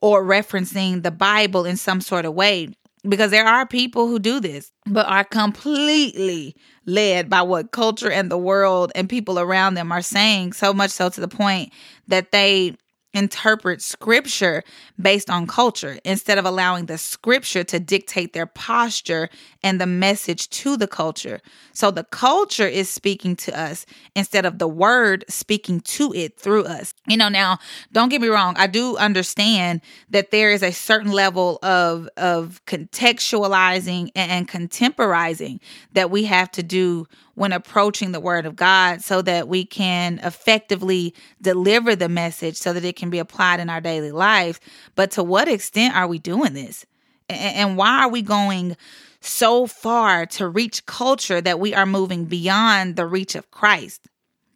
or 0.00 0.24
referencing 0.24 1.04
the 1.04 1.12
Bible 1.12 1.64
in 1.64 1.76
some 1.76 2.00
sort 2.00 2.24
of 2.24 2.34
way 2.34 2.70
because 3.08 3.30
there 3.30 3.46
are 3.46 3.66
people 3.66 4.06
who 4.06 4.18
do 4.18 4.40
this 4.40 4.70
but 4.86 5.06
are 5.06 5.24
completely 5.24 6.54
led 6.86 7.28
by 7.28 7.42
what 7.42 7.72
culture 7.72 8.10
and 8.10 8.30
the 8.30 8.38
world 8.38 8.92
and 8.94 9.08
people 9.08 9.38
around 9.38 9.74
them 9.74 9.92
are 9.92 10.02
saying 10.02 10.52
so 10.52 10.72
much 10.72 10.90
so 10.90 11.08
to 11.08 11.20
the 11.20 11.28
point 11.28 11.72
that 12.08 12.30
they 12.32 12.76
interpret 13.14 13.82
scripture 13.82 14.62
based 15.00 15.28
on 15.28 15.46
culture 15.46 15.98
instead 16.04 16.38
of 16.38 16.44
allowing 16.44 16.86
the 16.86 16.98
scripture 16.98 17.64
to 17.64 17.78
dictate 17.78 18.32
their 18.32 18.46
posture 18.46 19.28
and 19.62 19.80
the 19.80 19.86
message 19.86 20.48
to 20.50 20.76
the 20.76 20.86
culture. 20.86 21.40
So 21.72 21.90
the 21.90 22.04
culture 22.04 22.66
is 22.66 22.88
speaking 22.88 23.36
to 23.36 23.58
us 23.58 23.86
instead 24.14 24.46
of 24.46 24.58
the 24.58 24.68
word 24.68 25.24
speaking 25.28 25.80
to 25.80 26.12
it 26.14 26.38
through 26.38 26.64
us. 26.64 26.94
You 27.06 27.16
know, 27.16 27.28
now 27.28 27.58
don't 27.92 28.08
get 28.08 28.20
me 28.20 28.28
wrong, 28.28 28.54
I 28.56 28.66
do 28.66 28.96
understand 28.96 29.80
that 30.10 30.30
there 30.30 30.50
is 30.50 30.62
a 30.62 30.72
certain 30.72 31.12
level 31.12 31.58
of 31.62 32.08
of 32.16 32.64
contextualizing 32.66 34.10
and 34.14 34.48
contemporizing 34.48 35.60
that 35.92 36.10
we 36.10 36.24
have 36.24 36.50
to 36.52 36.62
do 36.62 37.06
when 37.34 37.52
approaching 37.52 38.12
the 38.12 38.20
word 38.20 38.46
of 38.46 38.56
God 38.56 39.02
so 39.02 39.22
that 39.22 39.48
we 39.48 39.64
can 39.64 40.18
effectively 40.22 41.14
deliver 41.40 41.96
the 41.96 42.08
message 42.08 42.56
so 42.56 42.72
that 42.72 42.84
it 42.84 42.96
can 42.96 43.10
be 43.10 43.18
applied 43.18 43.60
in 43.60 43.70
our 43.70 43.80
daily 43.80 44.12
life. 44.12 44.60
But 44.94 45.12
to 45.12 45.22
what 45.22 45.48
extent 45.48 45.96
are 45.96 46.06
we 46.06 46.18
doing 46.18 46.52
this? 46.52 46.84
And 47.28 47.76
why 47.76 48.02
are 48.02 48.10
we 48.10 48.22
going 48.22 48.76
so 49.20 49.66
far 49.66 50.26
to 50.26 50.48
reach 50.48 50.84
culture 50.84 51.40
that 51.40 51.60
we 51.60 51.74
are 51.74 51.86
moving 51.86 52.26
beyond 52.26 52.96
the 52.96 53.06
reach 53.06 53.34
of 53.34 53.50
Christ? 53.50 54.08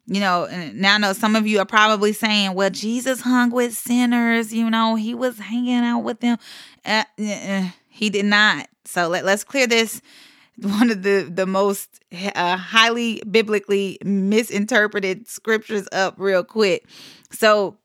You 0.05 0.21
know, 0.21 0.47
now 0.73 0.95
I 0.95 0.97
know 0.99 1.13
some 1.13 1.35
of 1.35 1.45
you 1.45 1.59
are 1.59 1.65
probably 1.65 2.13
saying, 2.13 2.53
well, 2.53 2.69
Jesus 2.69 3.21
hung 3.21 3.51
with 3.51 3.73
sinners, 3.73 4.53
you 4.53 4.69
know, 4.69 4.95
he 4.95 5.13
was 5.13 5.37
hanging 5.37 5.83
out 5.83 5.99
with 5.99 6.21
them. 6.21 6.37
Uh, 6.85 7.03
uh, 7.19 7.69
he 7.89 8.09
did 8.09 8.25
not. 8.25 8.69
So 8.85 9.09
let, 9.09 9.25
let's 9.25 9.43
clear 9.43 9.67
this 9.67 10.01
one 10.61 10.89
of 10.89 11.03
the 11.03 11.29
the 11.31 11.45
most 11.45 11.99
uh, 12.35 12.57
highly 12.57 13.21
biblically 13.29 13.97
misinterpreted 14.03 15.27
scriptures 15.27 15.87
up 15.91 16.15
real 16.17 16.43
quick. 16.43 16.87
So 17.31 17.77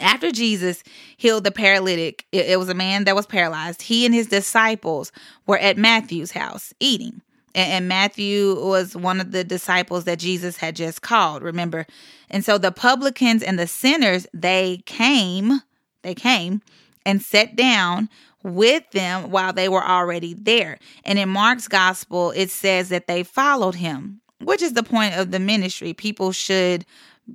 after 0.00 0.30
Jesus 0.30 0.82
healed 1.16 1.44
the 1.44 1.50
paralytic, 1.50 2.26
it, 2.32 2.46
it 2.46 2.58
was 2.58 2.68
a 2.68 2.74
man 2.74 3.04
that 3.04 3.16
was 3.16 3.26
paralyzed. 3.26 3.82
He 3.82 4.04
and 4.04 4.14
his 4.14 4.28
disciples 4.28 5.12
were 5.46 5.58
at 5.58 5.78
Matthew's 5.78 6.32
house 6.32 6.72
eating. 6.80 7.22
And, 7.54 7.72
and 7.72 7.88
Matthew 7.88 8.54
was 8.64 8.96
one 8.96 9.20
of 9.20 9.32
the 9.32 9.44
disciples 9.44 10.04
that 10.04 10.18
Jesus 10.18 10.56
had 10.56 10.76
just 10.76 11.02
called, 11.02 11.42
remember? 11.42 11.86
And 12.30 12.44
so 12.44 12.58
the 12.58 12.72
publicans 12.72 13.42
and 13.42 13.58
the 13.58 13.66
sinners, 13.66 14.26
they 14.32 14.82
came, 14.86 15.60
they 16.02 16.14
came 16.14 16.62
and 17.04 17.20
sat 17.20 17.56
down 17.56 18.08
with 18.42 18.90
them 18.90 19.30
while 19.30 19.52
they 19.52 19.68
were 19.68 19.84
already 19.84 20.34
there. 20.34 20.78
And 21.04 21.18
in 21.18 21.28
Mark's 21.28 21.68
gospel, 21.68 22.30
it 22.32 22.50
says 22.50 22.88
that 22.88 23.06
they 23.06 23.22
followed 23.22 23.74
him, 23.74 24.20
which 24.40 24.62
is 24.62 24.72
the 24.72 24.82
point 24.82 25.14
of 25.14 25.30
the 25.30 25.38
ministry. 25.38 25.92
People 25.92 26.32
should 26.32 26.84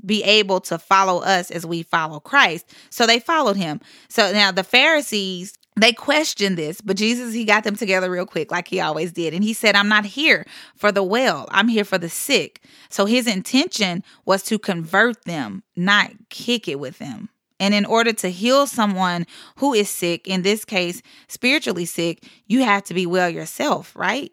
be 0.05 0.23
able 0.23 0.59
to 0.61 0.77
follow 0.77 1.21
us 1.21 1.51
as 1.51 1.65
we 1.65 1.83
follow 1.83 2.19
Christ. 2.19 2.73
So 2.89 3.05
they 3.05 3.19
followed 3.19 3.55
him. 3.55 3.79
So 4.09 4.31
now 4.33 4.51
the 4.51 4.63
Pharisees, 4.63 5.57
they 5.77 5.93
questioned 5.93 6.57
this, 6.57 6.81
but 6.81 6.97
Jesus, 6.97 7.33
he 7.33 7.45
got 7.45 7.63
them 7.63 7.75
together 7.75 8.09
real 8.09 8.25
quick, 8.25 8.51
like 8.51 8.67
he 8.67 8.79
always 8.79 9.11
did. 9.11 9.33
And 9.33 9.43
he 9.43 9.53
said, 9.53 9.75
I'm 9.75 9.89
not 9.89 10.05
here 10.05 10.45
for 10.75 10.91
the 10.91 11.03
well, 11.03 11.47
I'm 11.51 11.67
here 11.67 11.85
for 11.85 11.97
the 11.97 12.09
sick. 12.09 12.61
So 12.89 13.05
his 13.05 13.27
intention 13.27 14.03
was 14.25 14.43
to 14.43 14.57
convert 14.57 15.23
them, 15.25 15.63
not 15.75 16.11
kick 16.29 16.67
it 16.67 16.79
with 16.79 16.97
them. 16.97 17.29
And 17.59 17.73
in 17.73 17.85
order 17.85 18.11
to 18.13 18.29
heal 18.29 18.67
someone 18.67 19.25
who 19.57 19.73
is 19.73 19.89
sick, 19.89 20.27
in 20.27 20.41
this 20.41 20.65
case, 20.65 21.01
spiritually 21.27 21.85
sick, 21.85 22.23
you 22.47 22.63
have 22.63 22.83
to 22.85 22.93
be 22.93 23.05
well 23.05 23.29
yourself, 23.29 23.95
right? 23.95 24.31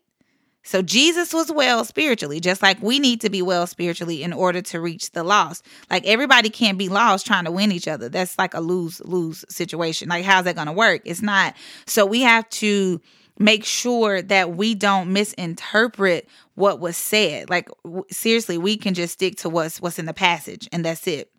So 0.64 0.80
Jesus 0.80 1.34
was 1.34 1.50
well 1.50 1.84
spiritually, 1.84 2.38
just 2.38 2.62
like 2.62 2.80
we 2.80 2.98
need 2.98 3.20
to 3.22 3.30
be 3.30 3.42
well 3.42 3.66
spiritually 3.66 4.22
in 4.22 4.32
order 4.32 4.62
to 4.62 4.80
reach 4.80 5.10
the 5.10 5.24
lost. 5.24 5.66
Like 5.90 6.06
everybody 6.06 6.50
can't 6.50 6.78
be 6.78 6.88
lost 6.88 7.26
trying 7.26 7.44
to 7.44 7.50
win 7.50 7.72
each 7.72 7.88
other. 7.88 8.08
That's 8.08 8.38
like 8.38 8.54
a 8.54 8.60
lose 8.60 9.00
lose 9.00 9.44
situation. 9.48 10.08
Like 10.08 10.24
how's 10.24 10.44
that 10.44 10.54
going 10.54 10.68
to 10.68 10.72
work? 10.72 11.02
It's 11.04 11.22
not. 11.22 11.54
So 11.86 12.06
we 12.06 12.20
have 12.20 12.48
to 12.50 13.00
make 13.38 13.64
sure 13.64 14.22
that 14.22 14.54
we 14.54 14.74
don't 14.74 15.12
misinterpret 15.12 16.28
what 16.54 16.78
was 16.78 16.96
said. 16.96 17.50
Like 17.50 17.68
seriously, 18.10 18.56
we 18.56 18.76
can 18.76 18.94
just 18.94 19.14
stick 19.14 19.36
to 19.38 19.48
what's 19.48 19.80
what's 19.80 19.98
in 19.98 20.06
the 20.06 20.14
passage 20.14 20.68
and 20.70 20.84
that's 20.84 21.08
it. 21.08 21.31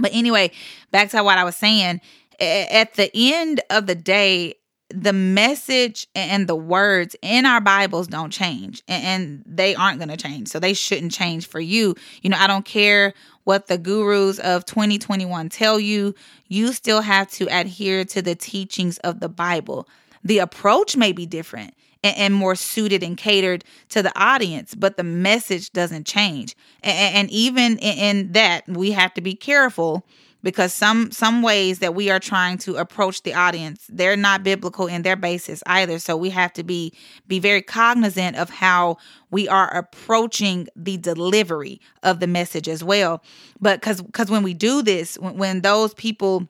But 0.00 0.12
anyway, 0.14 0.50
back 0.90 1.10
to 1.10 1.22
what 1.22 1.38
I 1.38 1.44
was 1.44 1.56
saying. 1.56 2.00
At 2.40 2.94
the 2.94 3.10
end 3.14 3.60
of 3.70 3.86
the 3.86 3.94
day, 3.94 4.54
the 4.92 5.12
message 5.12 6.08
and 6.14 6.48
the 6.48 6.56
words 6.56 7.14
in 7.22 7.46
our 7.46 7.60
Bibles 7.60 8.08
don't 8.08 8.32
change 8.32 8.82
and 8.88 9.42
they 9.46 9.74
aren't 9.74 9.98
going 9.98 10.08
to 10.08 10.16
change. 10.16 10.48
So 10.48 10.58
they 10.58 10.74
shouldn't 10.74 11.12
change 11.12 11.46
for 11.46 11.60
you. 11.60 11.94
You 12.22 12.30
know, 12.30 12.38
I 12.38 12.46
don't 12.46 12.64
care 12.64 13.14
what 13.44 13.68
the 13.68 13.78
gurus 13.78 14.38
of 14.40 14.64
2021 14.64 15.48
tell 15.48 15.78
you, 15.78 16.14
you 16.48 16.72
still 16.72 17.00
have 17.02 17.30
to 17.32 17.46
adhere 17.46 18.04
to 18.06 18.22
the 18.22 18.34
teachings 18.34 18.98
of 18.98 19.20
the 19.20 19.28
Bible. 19.28 19.88
The 20.24 20.38
approach 20.38 20.96
may 20.96 21.12
be 21.12 21.26
different 21.26 21.74
and, 22.02 22.16
and 22.16 22.34
more 22.34 22.54
suited 22.54 23.02
and 23.02 23.16
catered 23.16 23.64
to 23.90 24.02
the 24.02 24.12
audience, 24.20 24.74
but 24.74 24.96
the 24.96 25.04
message 25.04 25.72
doesn't 25.72 26.06
change. 26.06 26.56
And, 26.82 27.16
and 27.16 27.30
even 27.30 27.78
in, 27.78 27.98
in 27.98 28.32
that, 28.32 28.68
we 28.68 28.92
have 28.92 29.14
to 29.14 29.20
be 29.20 29.34
careful 29.34 30.06
because 30.42 30.72
some 30.72 31.10
some 31.10 31.42
ways 31.42 31.80
that 31.80 31.94
we 31.94 32.10
are 32.10 32.18
trying 32.18 32.58
to 32.58 32.76
approach 32.76 33.22
the 33.22 33.34
audience 33.34 33.86
they're 33.88 34.16
not 34.16 34.42
biblical 34.42 34.86
in 34.86 35.02
their 35.02 35.16
basis 35.16 35.62
either 35.66 35.98
so 35.98 36.16
we 36.16 36.30
have 36.30 36.52
to 36.52 36.62
be 36.62 36.92
be 37.28 37.38
very 37.38 37.62
cognizant 37.62 38.36
of 38.36 38.48
how 38.48 38.96
we 39.30 39.48
are 39.48 39.68
approaching 39.76 40.66
the 40.74 40.96
delivery 40.96 41.80
of 42.02 42.20
the 42.20 42.26
message 42.26 42.68
as 42.68 42.82
well 42.82 43.22
but 43.60 43.80
because 43.80 44.00
because 44.00 44.30
when 44.30 44.42
we 44.42 44.54
do 44.54 44.82
this 44.82 45.18
when, 45.18 45.36
when 45.36 45.60
those 45.60 45.94
people 45.94 46.48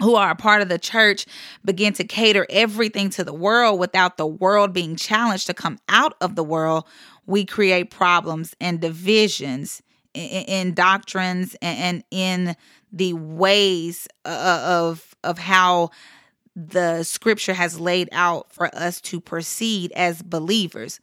who 0.00 0.14
are 0.14 0.30
a 0.30 0.36
part 0.36 0.62
of 0.62 0.68
the 0.68 0.78
church 0.78 1.26
begin 1.64 1.92
to 1.94 2.04
cater 2.04 2.46
everything 2.50 3.10
to 3.10 3.24
the 3.24 3.32
world 3.32 3.78
without 3.78 4.16
the 4.16 4.26
world 4.26 4.72
being 4.72 4.96
challenged 4.96 5.46
to 5.46 5.54
come 5.54 5.78
out 5.88 6.14
of 6.20 6.34
the 6.34 6.44
world, 6.44 6.84
we 7.26 7.44
create 7.44 7.90
problems 7.90 8.54
and 8.60 8.80
divisions 8.80 9.82
in, 10.14 10.22
in 10.22 10.74
doctrines 10.74 11.56
and 11.62 12.02
in 12.10 12.56
the 12.92 13.12
ways 13.12 14.08
uh, 14.24 14.62
of 14.66 15.14
of 15.22 15.38
how 15.38 15.90
the 16.56 17.02
scripture 17.04 17.54
has 17.54 17.78
laid 17.78 18.08
out 18.12 18.52
for 18.52 18.74
us 18.74 19.00
to 19.00 19.20
proceed 19.20 19.92
as 19.92 20.22
believers. 20.22 21.00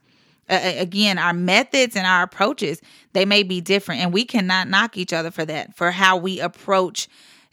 Uh, 0.48 0.60
again, 0.76 1.18
our 1.18 1.32
methods 1.32 1.96
and 1.96 2.06
our 2.06 2.22
approaches, 2.22 2.80
they 3.12 3.24
may 3.24 3.42
be 3.42 3.60
different 3.60 4.00
and 4.00 4.12
we 4.12 4.24
cannot 4.24 4.68
knock 4.68 4.96
each 4.96 5.12
other 5.12 5.30
for 5.30 5.44
that, 5.44 5.74
for 5.74 5.90
how 5.90 6.16
we 6.16 6.40
approach 6.40 7.08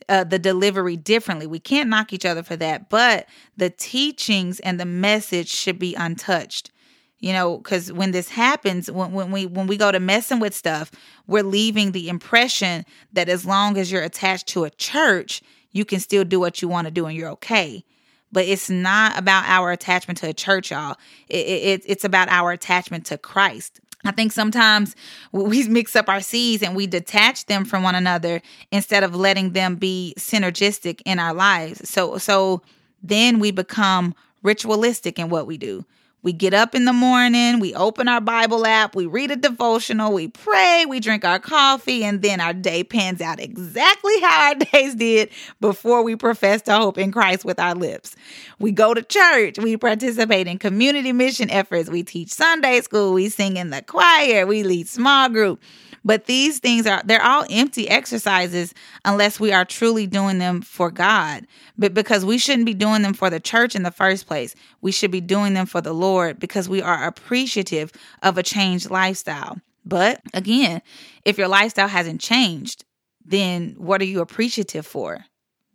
uh, 0.09 0.24
the 0.24 0.39
delivery 0.39 0.97
differently. 0.97 1.47
We 1.47 1.59
can't 1.59 1.89
knock 1.89 2.13
each 2.13 2.25
other 2.25 2.43
for 2.43 2.55
that, 2.57 2.89
but 2.89 3.27
the 3.57 3.69
teachings 3.69 4.59
and 4.59 4.79
the 4.79 4.85
message 4.85 5.50
should 5.50 5.79
be 5.79 5.95
untouched. 5.95 6.71
You 7.19 7.33
know, 7.33 7.57
because 7.57 7.91
when 7.91 8.12
this 8.12 8.29
happens, 8.29 8.91
when, 8.91 9.13
when 9.13 9.31
we 9.31 9.45
when 9.45 9.67
we 9.67 9.77
go 9.77 9.91
to 9.91 10.00
messing 10.00 10.39
with 10.39 10.53
stuff, 10.53 10.91
we're 11.25 11.43
leaving 11.43 11.91
the 11.91 12.09
impression 12.09 12.85
that 13.13 13.29
as 13.29 13.45
long 13.45 13.77
as 13.77 13.91
you're 13.91 14.03
attached 14.03 14.47
to 14.47 14.65
a 14.65 14.69
church, 14.69 15.41
you 15.71 15.85
can 15.85 16.00
still 16.00 16.24
do 16.24 16.39
what 16.39 16.62
you 16.62 16.67
want 16.67 16.85
to 16.85 16.91
do 16.91 17.05
and 17.05 17.17
you're 17.17 17.29
okay. 17.31 17.83
But 18.31 18.45
it's 18.45 18.69
not 18.69 19.17
about 19.17 19.45
our 19.47 19.71
attachment 19.71 20.19
to 20.19 20.29
a 20.29 20.33
church, 20.33 20.71
y'all. 20.71 20.97
It, 21.29 21.47
it, 21.47 21.83
it's 21.85 22.03
about 22.03 22.27
our 22.29 22.51
attachment 22.51 23.05
to 23.07 23.17
Christ. 23.17 23.79
I 24.05 24.12
think 24.12 24.31
sometimes 24.31 24.95
we 25.31 25.67
mix 25.67 25.95
up 25.95 26.07
our 26.09 26.21
seeds 26.21 26.63
and 26.63 26.75
we 26.75 26.88
detach 26.88 27.45
them 27.45 27.65
from 27.65 27.83
one 27.83 27.95
another 27.95 28.41
instead 28.71 29.03
of 29.03 29.15
letting 29.15 29.51
them 29.53 29.75
be 29.75 30.13
synergistic 30.17 31.01
in 31.05 31.19
our 31.19 31.33
lives. 31.33 31.89
So 31.89 32.17
so 32.17 32.62
then 33.01 33.39
we 33.39 33.51
become 33.51 34.15
ritualistic 34.43 35.19
in 35.19 35.29
what 35.29 35.47
we 35.47 35.57
do. 35.57 35.85
We 36.25 36.34
get 36.34 36.55
up 36.55 36.74
in 36.74 36.86
the 36.86 36.91
morning, 36.91 37.60
we 37.60 37.75
open 37.75 38.08
our 38.08 38.20
Bible 38.20 38.65
app, 38.65 38.96
we 38.96 39.05
read 39.05 39.29
a 39.29 39.36
devotional, 39.36 40.12
we 40.12 40.27
pray, 40.27 40.84
we 40.89 41.00
drink 41.00 41.24
our 41.24 41.38
coffee, 41.38 42.03
and 42.03 42.24
then 42.24 42.41
our 42.41 42.51
day 42.51 42.84
pans 42.84 43.22
out 43.22 43.39
exactly 43.39 44.20
how 44.22 44.48
our 44.48 44.55
days 44.55 44.96
did 44.96 45.29
before 45.62 46.01
we 46.01 46.15
profess 46.15 46.63
to 46.63 46.75
hope 46.75 46.98
in 46.98 47.12
Christ 47.12 47.46
with 47.46 47.60
our 47.60 47.75
lips. 47.75 48.15
We 48.58 48.72
go 48.72 48.96
to 48.96 49.03
church, 49.03 49.60
we 49.60 49.77
participate 49.77 50.48
in 50.48 50.58
community 50.58 51.12
mission 51.12 51.51
efforts, 51.51 51.91
we 51.91 52.01
teach 52.01 52.34
Sunday 52.34 52.82
school, 52.82 53.13
we 53.13 53.29
sing 53.29 53.58
in 53.58 53.70
the 53.70 53.84
choir, 53.84 54.48
we 54.48 54.63
lead 54.63 54.88
small 54.88 55.29
group. 55.29 55.62
But 56.05 56.25
these 56.25 56.60
things 56.60 56.86
are 56.86 57.01
they're 57.03 57.22
all 57.22 57.46
empty 57.50 57.89
exercises 57.89 58.75
unless 59.03 59.39
we 59.39 59.51
are 59.51 59.65
truly 59.65 60.05
doing 60.05 60.38
them 60.38 60.62
for 60.62 60.91
God. 60.91 61.48
But 61.79 61.96
because 61.96 62.24
we 62.24 62.38
shouldn't 62.38 62.67
be 62.67 62.75
doing 62.75 63.01
them 63.01 63.15
for 63.15 63.32
the 63.32 63.39
church 63.39 63.75
in 63.75 63.82
the 63.82 63.91
first 63.91 64.27
place. 64.27 64.53
We 64.82 64.91
should 64.91 65.10
be 65.10 65.20
doing 65.20 65.55
them 65.55 65.65
for 65.65 65.82
the 65.82 65.94
Lord 65.94 66.14
because 66.34 66.69
we 66.69 66.81
are 66.81 67.05
appreciative 67.05 67.91
of 68.24 68.38
a 68.38 68.43
changed 68.43 68.89
lifestyle. 68.89 69.60
But 69.86 70.22
again, 70.34 70.81
if 71.24 71.38
your 71.38 71.48
lifestyle 71.48 71.88
hasn't 71.88 72.22
changed, 72.22 72.86
then 73.24 73.75
what 73.77 74.01
are 74.01 74.05
you 74.05 74.22
appreciative 74.22 74.86
for? 74.86 75.25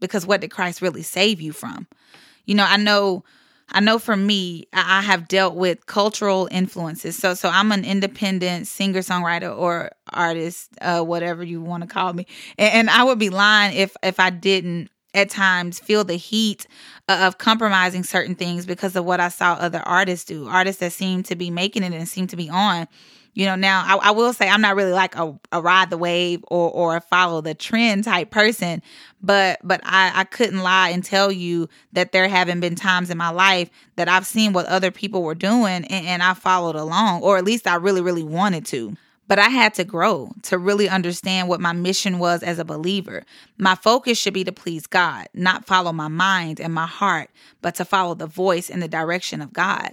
Because 0.00 0.26
what 0.26 0.40
did 0.40 0.50
Christ 0.50 0.82
really 0.82 1.02
save 1.02 1.40
you 1.40 1.52
from? 1.52 1.86
You 2.46 2.54
know, 2.54 2.66
I 2.66 2.76
know 2.76 3.24
I 3.72 3.80
know 3.80 3.98
for 3.98 4.16
me, 4.16 4.66
I 4.72 5.00
have 5.02 5.28
dealt 5.28 5.54
with 5.54 5.86
cultural 5.86 6.48
influences. 6.50 7.16
So, 7.16 7.34
so 7.34 7.48
I'm 7.48 7.70
an 7.70 7.84
independent 7.84 8.66
singer 8.66 9.00
songwriter 9.00 9.56
or 9.56 9.92
artist, 10.12 10.70
uh, 10.80 11.02
whatever 11.02 11.44
you 11.44 11.60
want 11.60 11.82
to 11.82 11.88
call 11.88 12.12
me, 12.12 12.26
and, 12.58 12.74
and 12.74 12.90
I 12.90 13.04
would 13.04 13.18
be 13.18 13.30
lying 13.30 13.76
if 13.76 13.96
if 14.02 14.18
I 14.18 14.30
didn't 14.30 14.90
at 15.14 15.30
times 15.30 15.78
feel 15.78 16.04
the 16.04 16.16
heat 16.16 16.66
uh, 17.08 17.18
of 17.22 17.38
compromising 17.38 18.04
certain 18.04 18.34
things 18.34 18.66
because 18.66 18.94
of 18.96 19.04
what 19.04 19.20
I 19.20 19.28
saw 19.28 19.54
other 19.54 19.80
artists 19.80 20.24
do. 20.24 20.46
Artists 20.48 20.80
that 20.80 20.92
seem 20.92 21.22
to 21.24 21.36
be 21.36 21.50
making 21.50 21.82
it 21.82 21.92
and 21.92 22.08
seem 22.08 22.26
to 22.28 22.36
be 22.36 22.48
on 22.48 22.86
you 23.34 23.46
know 23.46 23.54
now 23.54 23.84
I, 23.86 24.08
I, 24.08 24.10
will 24.10 24.32
say 24.32 24.48
i'm 24.48 24.60
not 24.60 24.76
really 24.76 24.92
like 24.92 25.16
a, 25.16 25.38
a 25.52 25.60
ride 25.60 25.90
the 25.90 25.98
wave 25.98 26.44
or 26.48 26.70
or 26.70 26.96
a 26.96 27.00
follow 27.00 27.40
the 27.40 27.54
trend 27.54 28.04
type 28.04 28.30
person 28.30 28.82
but 29.22 29.60
but 29.62 29.80
I, 29.84 30.12
I 30.14 30.24
couldn't 30.24 30.60
lie 30.60 30.90
and 30.90 31.04
tell 31.04 31.30
you 31.30 31.68
that 31.92 32.12
there 32.12 32.28
haven't 32.28 32.60
been 32.60 32.74
times 32.74 33.10
in 33.10 33.18
my 33.18 33.30
life 33.30 33.70
that 33.96 34.08
i've 34.08 34.26
seen 34.26 34.52
what 34.52 34.66
other 34.66 34.90
people 34.90 35.22
were 35.22 35.34
doing 35.34 35.84
and, 35.84 36.06
and 36.06 36.22
i 36.22 36.34
followed 36.34 36.76
along 36.76 37.22
or 37.22 37.38
at 37.38 37.44
least 37.44 37.66
i 37.66 37.76
really 37.76 38.02
really 38.02 38.24
wanted 38.24 38.66
to 38.66 38.96
but 39.30 39.38
I 39.38 39.48
had 39.48 39.74
to 39.74 39.84
grow 39.84 40.32
to 40.42 40.58
really 40.58 40.88
understand 40.88 41.48
what 41.48 41.60
my 41.60 41.72
mission 41.72 42.18
was 42.18 42.42
as 42.42 42.58
a 42.58 42.64
believer. 42.64 43.22
My 43.58 43.76
focus 43.76 44.18
should 44.18 44.34
be 44.34 44.42
to 44.42 44.50
please 44.50 44.88
God, 44.88 45.28
not 45.34 45.68
follow 45.68 45.92
my 45.92 46.08
mind 46.08 46.58
and 46.58 46.74
my 46.74 46.88
heart, 46.88 47.30
but 47.62 47.76
to 47.76 47.84
follow 47.84 48.16
the 48.16 48.26
voice 48.26 48.68
and 48.68 48.82
the 48.82 48.88
direction 48.88 49.40
of 49.40 49.52
God. 49.52 49.92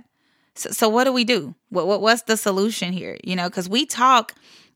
So, 0.56 0.72
so 0.72 0.90
what 0.90 1.04
do 1.04 1.14
we 1.14 1.24
do? 1.24 1.54
What, 1.70 1.86
what 1.86 2.02
what's 2.02 2.24
the 2.24 2.36
solution 2.36 2.92
here? 2.92 3.16
You 3.24 3.36
know, 3.36 3.48
because 3.48 3.70
we 3.70 3.86
talk 3.86 4.34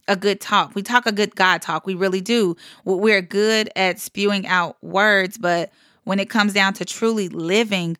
a 0.08 0.16
good 0.16 0.40
talk. 0.40 0.76
We 0.76 0.84
talk 0.84 1.08
a 1.08 1.12
good 1.12 1.36
God 1.36 1.64
talk. 1.64 1.88
We 1.88 1.96
really 1.96 2.22
do. 2.22 2.56
We're 2.86 3.24
good 3.24 3.72
at 3.76 4.00
spewing 4.00 4.46
out 4.46 4.78
words, 4.84 5.40
but 5.40 5.72
when 6.04 6.20
it 6.20 6.30
comes 6.30 6.54
down 6.54 6.74
to 6.74 6.86
truly 6.86 7.30
living 7.30 7.98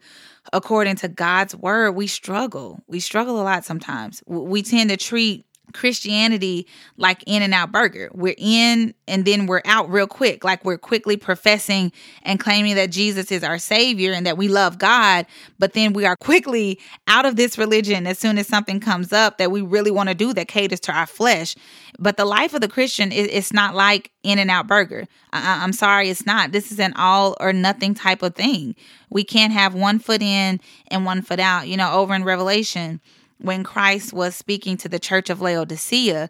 according 0.54 0.98
to 0.98 1.08
God's 1.08 1.56
word, 1.56 1.94
we 1.94 2.06
struggle. 2.06 2.84
We 2.86 3.00
struggle 3.00 3.42
a 3.42 3.44
lot 3.44 3.66
sometimes. 3.66 4.22
We 4.28 4.62
tend 4.62 4.92
to 4.92 4.98
treat 4.98 5.48
Christianity 5.72 6.68
like 6.98 7.24
In-N-Out 7.26 7.72
Burger. 7.72 8.10
We're 8.14 8.36
in 8.38 8.94
and 9.08 9.26
then 9.26 9.46
we're 9.46 9.62
out 9.66 9.90
real 9.90 10.08
quick. 10.08 10.44
Like 10.44 10.64
we're 10.64 10.78
quickly 10.78 11.18
professing 11.18 11.92
and 12.24 12.40
claiming 12.40 12.76
that 12.76 12.92
Jesus 12.92 13.32
is 13.32 13.44
our 13.44 13.58
savior 13.58 14.14
and 14.14 14.26
that 14.26 14.38
we 14.38 14.48
love 14.48 14.78
God, 14.78 15.26
but 15.60 15.74
then 15.74 15.94
we 15.94 16.06
are 16.06 16.16
quickly 16.16 16.80
out 17.08 17.26
of 17.26 17.36
this 17.36 17.58
religion 17.58 18.08
as 18.08 18.20
soon 18.20 18.38
as 18.38 18.48
something 18.48 18.80
comes 18.80 19.12
up 19.14 19.38
that 19.38 19.52
we 19.52 19.62
really 19.62 19.92
want 19.92 20.10
to 20.10 20.16
do 20.16 20.34
that 20.34 20.48
caters 20.48 20.80
to 20.82 20.92
our 20.92 21.08
flesh. 21.08 21.56
But 22.00 22.18
the 22.18 22.26
life 22.26 22.54
of 22.54 22.62
the 22.62 22.68
Christian 22.68 23.12
is 23.12 23.28
it's 23.32 23.54
not 23.54 23.76
like 23.76 24.12
In-N-Out 24.24 24.68
Burger. 24.68 25.08
I, 25.34 25.64
I'm 25.64 25.74
sorry, 25.74 26.10
it's 26.10 26.26
not. 26.26 26.52
This 26.52 26.72
is 26.72 26.80
an 26.80 26.94
all 26.96 27.36
or 27.40 27.54
nothing 27.54 27.94
type 27.94 28.24
of 28.24 28.36
thing. 28.36 28.76
We 29.10 29.24
can't 29.24 29.54
have 29.54 29.76
one 29.76 30.00
foot 30.00 30.22
in 30.22 30.60
and 30.88 31.06
one 31.06 31.22
foot 31.22 31.40
out. 31.40 31.68
You 31.68 31.78
know, 31.78 31.94
over 31.94 32.16
in 32.16 32.24
Revelation, 32.24 33.02
when 33.42 33.64
Christ 33.64 34.14
was 34.14 34.36
speaking 34.36 34.78
to 34.78 34.90
the 34.90 35.00
church 35.00 35.30
of 35.30 35.42
Laodicea, 35.42 36.30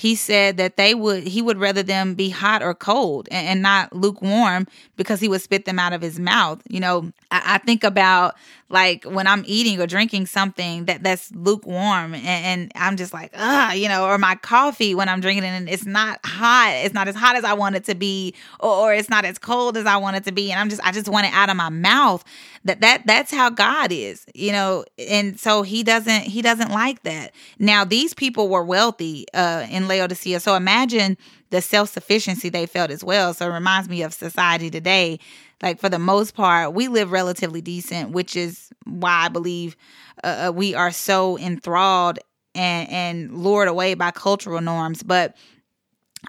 he 0.00 0.14
said 0.14 0.56
that 0.56 0.78
they 0.78 0.94
would 0.94 1.24
he 1.24 1.42
would 1.42 1.58
rather 1.58 1.82
them 1.82 2.14
be 2.14 2.30
hot 2.30 2.62
or 2.62 2.74
cold 2.74 3.28
and, 3.30 3.46
and, 3.46 3.62
not 3.62 3.92
lukewarm 3.92 4.66
because 4.96 5.20
he 5.20 5.28
would 5.28 5.42
spit 5.42 5.66
them 5.66 5.78
out 5.78 5.92
of 5.92 6.00
his 6.00 6.18
mouth. 6.18 6.62
You 6.70 6.80
know 6.80 7.12
I, 7.30 7.42
I, 7.56 7.58
think 7.58 7.84
about 7.84 8.34
like 8.70 9.04
when 9.04 9.26
i'm 9.26 9.44
eating 9.46 9.80
or 9.80 9.86
drinking 9.86 10.26
something 10.26 10.84
that 10.86 11.02
that's 11.02 11.30
lukewarm 11.32 12.14
and, 12.14 12.24
and 12.26 12.72
i'm 12.76 12.96
just 12.96 13.12
like 13.12 13.32
ah 13.36 13.72
you 13.72 13.88
know 13.88 14.06
or 14.06 14.16
my 14.18 14.34
coffee 14.36 14.94
when 14.94 15.08
i'm 15.08 15.20
drinking 15.20 15.44
it 15.44 15.48
and 15.48 15.68
it's 15.68 15.86
not 15.86 16.18
hot 16.24 16.72
it's 16.84 16.94
not 16.94 17.08
as 17.08 17.14
hot 17.14 17.36
as 17.36 17.44
i 17.44 17.52
want 17.52 17.76
it 17.76 17.84
to 17.84 17.94
be 17.94 18.34
or, 18.60 18.70
or 18.70 18.94
it's 18.94 19.10
not 19.10 19.24
as 19.24 19.38
cold 19.38 19.76
as 19.76 19.86
i 19.86 19.96
want 19.96 20.16
it 20.16 20.24
to 20.24 20.32
be. 20.32 20.50
And 20.50 20.60
i'm 20.60 20.68
just 20.68 20.82
i 20.84 20.92
just 20.92 21.08
want 21.08 21.26
it 21.26 21.32
out 21.32 21.50
of 21.50 21.56
my 21.56 21.68
mouth. 21.68 22.24
That 22.64 22.80
that 22.80 23.06
that's 23.06 23.32
how 23.32 23.50
god 23.50 23.92
is 23.92 24.26
you 24.34 24.52
know? 24.52 24.84
And 24.98 25.38
so 25.38 25.62
he 25.62 25.82
doesn't 25.82 26.22
he 26.22 26.42
doesn't 26.42 26.70
like 26.70 27.02
that. 27.02 27.32
Now 27.58 27.84
these 27.84 28.14
people 28.14 28.48
were 28.48 28.64
wealthy 28.64 29.26
uh 29.34 29.66
in 29.70 29.88
laodicea. 29.88 30.40
So 30.40 30.54
imagine 30.54 31.16
the 31.50 31.60
self-sufficiency 31.60 32.48
they 32.48 32.66
felt 32.66 32.90
as 32.90 33.04
well 33.04 33.34
so 33.34 33.46
it 33.46 33.52
reminds 33.52 33.88
me 33.88 34.02
of 34.02 34.12
society 34.12 34.70
today 34.70 35.18
like 35.62 35.78
for 35.78 35.88
the 35.88 35.98
most 35.98 36.34
part 36.34 36.72
we 36.72 36.88
live 36.88 37.12
relatively 37.12 37.60
decent 37.60 38.10
which 38.10 38.36
is 38.36 38.70
why 38.84 39.24
i 39.26 39.28
believe 39.28 39.76
uh, 40.24 40.48
uh 40.48 40.52
we 40.52 40.74
are 40.74 40.90
so 40.90 41.38
enthralled 41.38 42.18
and 42.54 42.88
and 42.90 43.36
lured 43.36 43.68
away 43.68 43.94
by 43.94 44.10
cultural 44.10 44.60
norms 44.60 45.02
but 45.02 45.36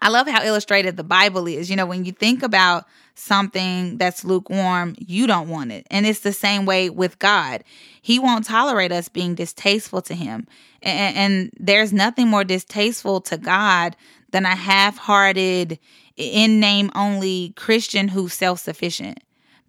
I 0.01 0.09
love 0.09 0.27
how 0.27 0.43
illustrated 0.43 0.95
the 0.95 1.03
Bible 1.03 1.47
is. 1.47 1.69
You 1.69 1.75
know, 1.75 1.85
when 1.85 2.05
you 2.05 2.11
think 2.11 2.43
about 2.43 2.85
something 3.15 3.97
that's 3.97 4.23
lukewarm, 4.23 4.95
you 4.99 5.27
don't 5.27 5.49
want 5.49 5.71
it. 5.71 5.85
And 5.91 6.05
it's 6.05 6.21
the 6.21 6.31
same 6.31 6.65
way 6.65 6.89
with 6.89 7.19
God. 7.19 7.63
He 8.01 8.17
won't 8.17 8.45
tolerate 8.45 8.91
us 8.91 9.09
being 9.09 9.35
distasteful 9.35 10.01
to 10.03 10.15
Him. 10.15 10.47
And, 10.81 11.17
and 11.17 11.51
there's 11.59 11.91
nothing 11.91 12.29
more 12.29 12.43
distasteful 12.43 13.19
to 13.21 13.37
God 13.37 13.97
than 14.31 14.45
a 14.45 14.55
half 14.55 14.97
hearted, 14.97 15.79
in 16.17 16.59
name 16.59 16.91
only 16.95 17.53
Christian 17.55 18.07
who's 18.07 18.33
self 18.33 18.59
sufficient. 18.59 19.19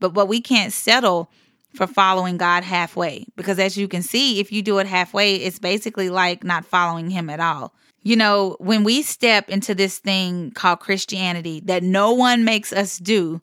But, 0.00 0.14
but 0.14 0.26
we 0.26 0.40
can't 0.40 0.72
settle 0.72 1.30
for 1.74 1.86
following 1.86 2.36
God 2.36 2.64
halfway 2.64 3.26
because, 3.36 3.58
as 3.58 3.76
you 3.76 3.88
can 3.88 4.02
see, 4.02 4.40
if 4.40 4.52
you 4.52 4.62
do 4.62 4.78
it 4.78 4.86
halfway, 4.86 5.36
it's 5.36 5.58
basically 5.58 6.10
like 6.10 6.44
not 6.44 6.64
following 6.64 7.10
Him 7.10 7.30
at 7.30 7.40
all. 7.40 7.74
You 8.02 8.16
know, 8.16 8.56
when 8.58 8.82
we 8.82 9.02
step 9.02 9.48
into 9.48 9.74
this 9.74 9.98
thing 9.98 10.50
called 10.50 10.80
Christianity 10.80 11.60
that 11.66 11.82
no 11.82 12.12
one 12.12 12.44
makes 12.44 12.72
us 12.72 12.98
do 12.98 13.40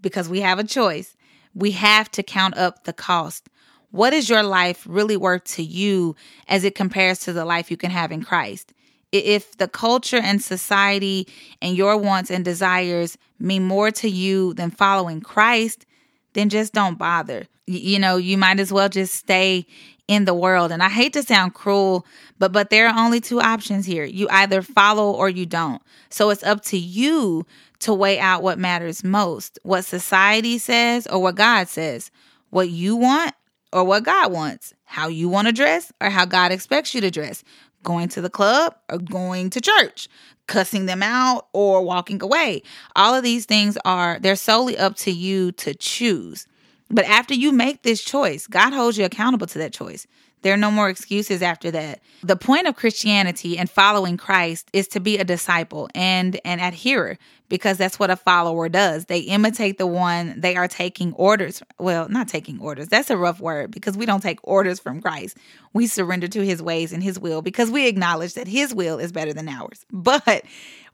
because 0.00 0.28
we 0.28 0.40
have 0.40 0.58
a 0.58 0.64
choice, 0.64 1.14
we 1.54 1.72
have 1.72 2.10
to 2.12 2.22
count 2.22 2.56
up 2.56 2.84
the 2.84 2.94
cost. 2.94 3.48
What 3.90 4.14
is 4.14 4.30
your 4.30 4.42
life 4.42 4.86
really 4.88 5.18
worth 5.18 5.44
to 5.56 5.62
you 5.62 6.16
as 6.48 6.64
it 6.64 6.74
compares 6.74 7.18
to 7.20 7.32
the 7.34 7.44
life 7.44 7.70
you 7.70 7.76
can 7.76 7.90
have 7.90 8.10
in 8.10 8.24
Christ? 8.24 8.72
If 9.12 9.58
the 9.58 9.68
culture 9.68 10.16
and 10.16 10.42
society 10.42 11.28
and 11.60 11.76
your 11.76 11.96
wants 11.96 12.30
and 12.30 12.44
desires 12.44 13.18
mean 13.38 13.64
more 13.64 13.90
to 13.92 14.08
you 14.08 14.54
than 14.54 14.70
following 14.70 15.20
Christ, 15.20 15.86
then 16.32 16.48
just 16.48 16.72
don't 16.72 16.98
bother. 16.98 17.46
You 17.66 17.98
know, 17.98 18.16
you 18.16 18.36
might 18.38 18.58
as 18.58 18.72
well 18.72 18.88
just 18.88 19.14
stay 19.14 19.66
in 20.08 20.24
the 20.24 20.34
world. 20.34 20.72
And 20.72 20.82
I 20.82 20.88
hate 20.88 21.12
to 21.14 21.22
sound 21.22 21.54
cruel, 21.54 22.06
but 22.38 22.52
but 22.52 22.70
there 22.70 22.88
are 22.88 22.98
only 22.98 23.20
two 23.20 23.40
options 23.40 23.86
here. 23.86 24.04
You 24.04 24.28
either 24.30 24.62
follow 24.62 25.12
or 25.12 25.28
you 25.28 25.46
don't. 25.46 25.80
So 26.10 26.30
it's 26.30 26.42
up 26.42 26.62
to 26.64 26.78
you 26.78 27.46
to 27.80 27.94
weigh 27.94 28.18
out 28.18 28.42
what 28.42 28.58
matters 28.58 29.04
most. 29.04 29.58
What 29.62 29.84
society 29.84 30.58
says 30.58 31.06
or 31.06 31.20
what 31.20 31.36
God 31.36 31.68
says. 31.68 32.10
What 32.50 32.68
you 32.68 32.96
want 32.96 33.34
or 33.72 33.84
what 33.84 34.04
God 34.04 34.32
wants. 34.32 34.74
How 34.84 35.08
you 35.08 35.28
want 35.28 35.46
to 35.48 35.52
dress 35.52 35.92
or 36.00 36.10
how 36.10 36.24
God 36.24 36.52
expects 36.52 36.94
you 36.94 37.00
to 37.00 37.10
dress. 37.10 37.42
Going 37.82 38.08
to 38.10 38.20
the 38.20 38.30
club 38.30 38.74
or 38.90 38.98
going 38.98 39.50
to 39.50 39.60
church. 39.60 40.08
Cussing 40.46 40.86
them 40.86 41.02
out 41.02 41.46
or 41.52 41.82
walking 41.82 42.22
away. 42.22 42.62
All 42.96 43.14
of 43.14 43.22
these 43.22 43.46
things 43.46 43.78
are 43.84 44.18
they're 44.20 44.36
solely 44.36 44.76
up 44.76 44.96
to 44.96 45.10
you 45.10 45.52
to 45.52 45.74
choose. 45.74 46.46
But 46.90 47.06
after 47.06 47.32
you 47.32 47.52
make 47.52 47.82
this 47.82 48.02
choice, 48.02 48.46
God 48.46 48.72
holds 48.72 48.98
you 48.98 49.04
accountable 49.04 49.46
to 49.46 49.58
that 49.58 49.72
choice. 49.72 50.06
There 50.42 50.52
are 50.52 50.58
no 50.58 50.70
more 50.70 50.88
excuses 50.88 51.42
after 51.42 51.70
that. 51.70 52.00
The 52.22 52.36
point 52.36 52.66
of 52.66 52.76
Christianity 52.76 53.58
and 53.58 53.70
following 53.70 54.16
Christ 54.16 54.68
is 54.72 54.88
to 54.88 55.00
be 55.00 55.18
a 55.18 55.24
disciple 55.24 55.88
and 55.94 56.40
an 56.44 56.60
adherer 56.60 57.18
because 57.48 57.76
that's 57.76 57.98
what 57.98 58.10
a 58.10 58.16
follower 58.16 58.68
does. 58.68 59.06
They 59.06 59.18
imitate 59.20 59.76
the 59.76 59.86
one 59.86 60.40
they 60.40 60.56
are 60.56 60.68
taking 60.68 61.12
orders. 61.12 61.62
Well, 61.78 62.08
not 62.08 62.26
taking 62.26 62.58
orders. 62.60 62.88
That's 62.88 63.10
a 63.10 63.16
rough 63.16 63.40
word 63.40 63.70
because 63.70 63.96
we 63.96 64.06
don't 64.06 64.22
take 64.22 64.38
orders 64.42 64.80
from 64.80 65.02
Christ. 65.02 65.36
We 65.74 65.86
surrender 65.86 66.28
to 66.28 66.44
his 66.44 66.62
ways 66.62 66.92
and 66.92 67.02
his 67.02 67.18
will 67.18 67.42
because 67.42 67.70
we 67.70 67.88
acknowledge 67.88 68.34
that 68.34 68.48
his 68.48 68.74
will 68.74 68.98
is 68.98 69.12
better 69.12 69.32
than 69.32 69.48
ours. 69.48 69.84
But 69.92 70.44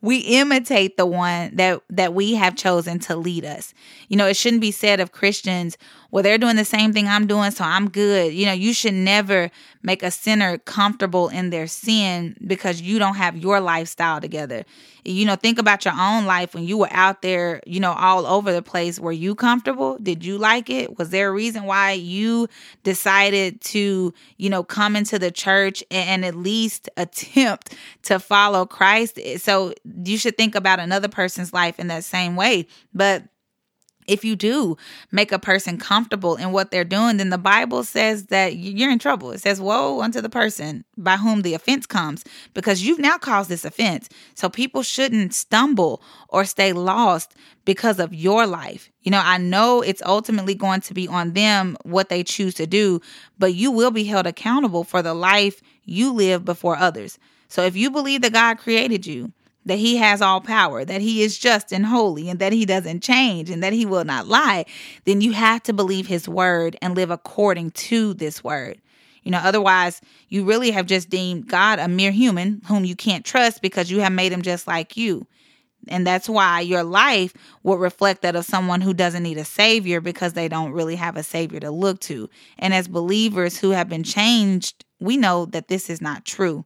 we 0.00 0.18
imitate 0.18 0.96
the 0.96 1.06
one 1.06 1.54
that 1.56 1.82
that 1.90 2.14
we 2.14 2.34
have 2.34 2.56
chosen 2.56 2.98
to 3.00 3.16
lead 3.16 3.44
us. 3.44 3.74
You 4.08 4.16
know, 4.16 4.26
it 4.26 4.36
shouldn't 4.36 4.60
be 4.60 4.70
said 4.70 5.00
of 5.00 5.12
Christians, 5.12 5.76
well, 6.10 6.22
they're 6.22 6.38
doing 6.38 6.56
the 6.56 6.64
same 6.64 6.92
thing 6.92 7.06
I'm 7.06 7.26
doing, 7.26 7.50
so 7.50 7.64
I'm 7.64 7.90
good. 7.90 8.32
You 8.32 8.46
know, 8.46 8.52
you 8.52 8.72
should 8.72 8.94
never 8.94 9.50
make 9.82 10.02
a 10.02 10.10
sinner 10.10 10.56
comfortable 10.58 11.28
in 11.28 11.50
their 11.50 11.66
sin 11.66 12.34
because 12.46 12.80
you 12.80 12.98
don't 12.98 13.16
have 13.16 13.36
your 13.36 13.60
lifestyle 13.60 14.20
together. 14.20 14.64
You 15.04 15.26
know, 15.26 15.36
think 15.36 15.58
about 15.58 15.84
your 15.84 15.94
own 15.94 16.24
life 16.24 16.54
when 16.54 16.64
you 16.64 16.78
were 16.78 16.88
out 16.90 17.22
there, 17.22 17.60
you 17.66 17.78
know, 17.78 17.92
all 17.92 18.26
over 18.26 18.52
the 18.52 18.62
place. 18.62 18.98
Were 18.98 19.12
you 19.12 19.34
comfortable? 19.34 19.98
Did 19.98 20.24
you 20.24 20.38
like 20.38 20.70
it? 20.70 20.98
Was 20.98 21.10
there 21.10 21.28
a 21.28 21.32
reason 21.32 21.64
why 21.64 21.92
you 21.92 22.48
decided 22.84 23.60
to, 23.62 24.12
you 24.38 24.50
know, 24.50 24.62
come 24.62 24.96
into 24.96 25.18
the 25.18 25.30
church 25.30 25.84
and 25.90 26.24
at 26.24 26.34
least 26.34 26.88
attempt 26.96 27.74
to 28.04 28.18
follow 28.18 28.64
Christ? 28.64 29.18
So 29.38 29.74
you 30.04 30.18
should 30.18 30.36
think 30.36 30.54
about 30.54 30.80
another 30.80 31.08
person's 31.08 31.52
life 31.52 31.78
in 31.78 31.88
that 31.88 32.04
same 32.04 32.36
way. 32.36 32.66
But 32.92 33.24
if 34.08 34.24
you 34.24 34.34
do 34.34 34.76
make 35.12 35.30
a 35.30 35.38
person 35.38 35.78
comfortable 35.78 36.36
in 36.36 36.50
what 36.50 36.70
they're 36.70 36.82
doing, 36.82 37.18
then 37.18 37.28
the 37.28 37.38
Bible 37.38 37.84
says 37.84 38.26
that 38.26 38.56
you're 38.56 38.90
in 38.90 38.98
trouble. 38.98 39.30
It 39.30 39.40
says, 39.40 39.60
Woe 39.60 40.00
unto 40.00 40.20
the 40.20 40.30
person 40.30 40.84
by 40.96 41.18
whom 41.18 41.42
the 41.42 41.54
offense 41.54 41.86
comes, 41.86 42.24
because 42.54 42.82
you've 42.82 42.98
now 42.98 43.18
caused 43.18 43.50
this 43.50 43.66
offense. 43.66 44.08
So 44.34 44.48
people 44.48 44.82
shouldn't 44.82 45.34
stumble 45.34 46.02
or 46.30 46.44
stay 46.46 46.72
lost 46.72 47.34
because 47.66 48.00
of 48.00 48.14
your 48.14 48.46
life. 48.46 48.90
You 49.02 49.10
know, 49.10 49.22
I 49.22 49.36
know 49.36 49.82
it's 49.82 50.02
ultimately 50.02 50.54
going 50.54 50.80
to 50.82 50.94
be 50.94 51.06
on 51.06 51.34
them 51.34 51.76
what 51.82 52.08
they 52.08 52.24
choose 52.24 52.54
to 52.54 52.66
do, 52.66 53.00
but 53.38 53.54
you 53.54 53.70
will 53.70 53.90
be 53.90 54.04
held 54.04 54.26
accountable 54.26 54.84
for 54.84 55.02
the 55.02 55.14
life 55.14 55.60
you 55.84 56.12
live 56.12 56.44
before 56.44 56.76
others. 56.76 57.18
So 57.48 57.62
if 57.62 57.76
you 57.76 57.90
believe 57.90 58.22
that 58.22 58.32
God 58.32 58.58
created 58.58 59.06
you, 59.06 59.32
that 59.66 59.78
he 59.78 59.96
has 59.96 60.22
all 60.22 60.40
power, 60.40 60.84
that 60.84 61.00
he 61.00 61.22
is 61.22 61.38
just 61.38 61.72
and 61.72 61.86
holy, 61.86 62.28
and 62.28 62.38
that 62.38 62.52
he 62.52 62.64
doesn't 62.64 63.02
change, 63.02 63.50
and 63.50 63.62
that 63.62 63.72
he 63.72 63.84
will 63.84 64.04
not 64.04 64.26
lie, 64.26 64.64
then 65.04 65.20
you 65.20 65.32
have 65.32 65.62
to 65.64 65.72
believe 65.72 66.06
his 66.06 66.28
word 66.28 66.76
and 66.80 66.94
live 66.94 67.10
according 67.10 67.70
to 67.72 68.14
this 68.14 68.42
word. 68.42 68.80
You 69.22 69.32
know, 69.32 69.38
otherwise, 69.38 70.00
you 70.28 70.44
really 70.44 70.70
have 70.70 70.86
just 70.86 71.10
deemed 71.10 71.48
God 71.48 71.78
a 71.78 71.88
mere 71.88 72.12
human 72.12 72.62
whom 72.66 72.84
you 72.84 72.96
can't 72.96 73.26
trust 73.26 73.60
because 73.60 73.90
you 73.90 74.00
have 74.00 74.12
made 74.12 74.32
him 74.32 74.42
just 74.42 74.66
like 74.66 74.96
you. 74.96 75.26
And 75.86 76.06
that's 76.06 76.28
why 76.28 76.60
your 76.60 76.82
life 76.82 77.34
will 77.62 77.78
reflect 77.78 78.22
that 78.22 78.36
of 78.36 78.44
someone 78.44 78.80
who 78.80 78.94
doesn't 78.94 79.22
need 79.22 79.38
a 79.38 79.44
savior 79.44 80.00
because 80.00 80.32
they 80.32 80.48
don't 80.48 80.72
really 80.72 80.96
have 80.96 81.16
a 81.16 81.22
savior 81.22 81.60
to 81.60 81.70
look 81.70 82.00
to. 82.00 82.28
And 82.58 82.74
as 82.74 82.88
believers 82.88 83.58
who 83.58 83.70
have 83.70 83.88
been 83.88 84.02
changed, 84.02 84.84
we 85.00 85.16
know 85.16 85.46
that 85.46 85.68
this 85.68 85.88
is 85.88 86.00
not 86.00 86.24
true. 86.24 86.64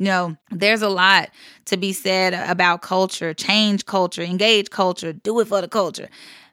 You 0.00 0.06
know, 0.06 0.36
there's 0.50 0.80
a 0.80 0.88
lot 0.88 1.28
to 1.66 1.76
be 1.76 1.92
said 1.92 2.32
about 2.32 2.80
culture, 2.80 3.34
change 3.34 3.84
culture, 3.84 4.22
engage 4.22 4.70
culture, 4.70 5.12
do 5.12 5.38
it 5.40 5.48
for 5.48 5.60
the 5.60 5.68
culture. 5.68 6.08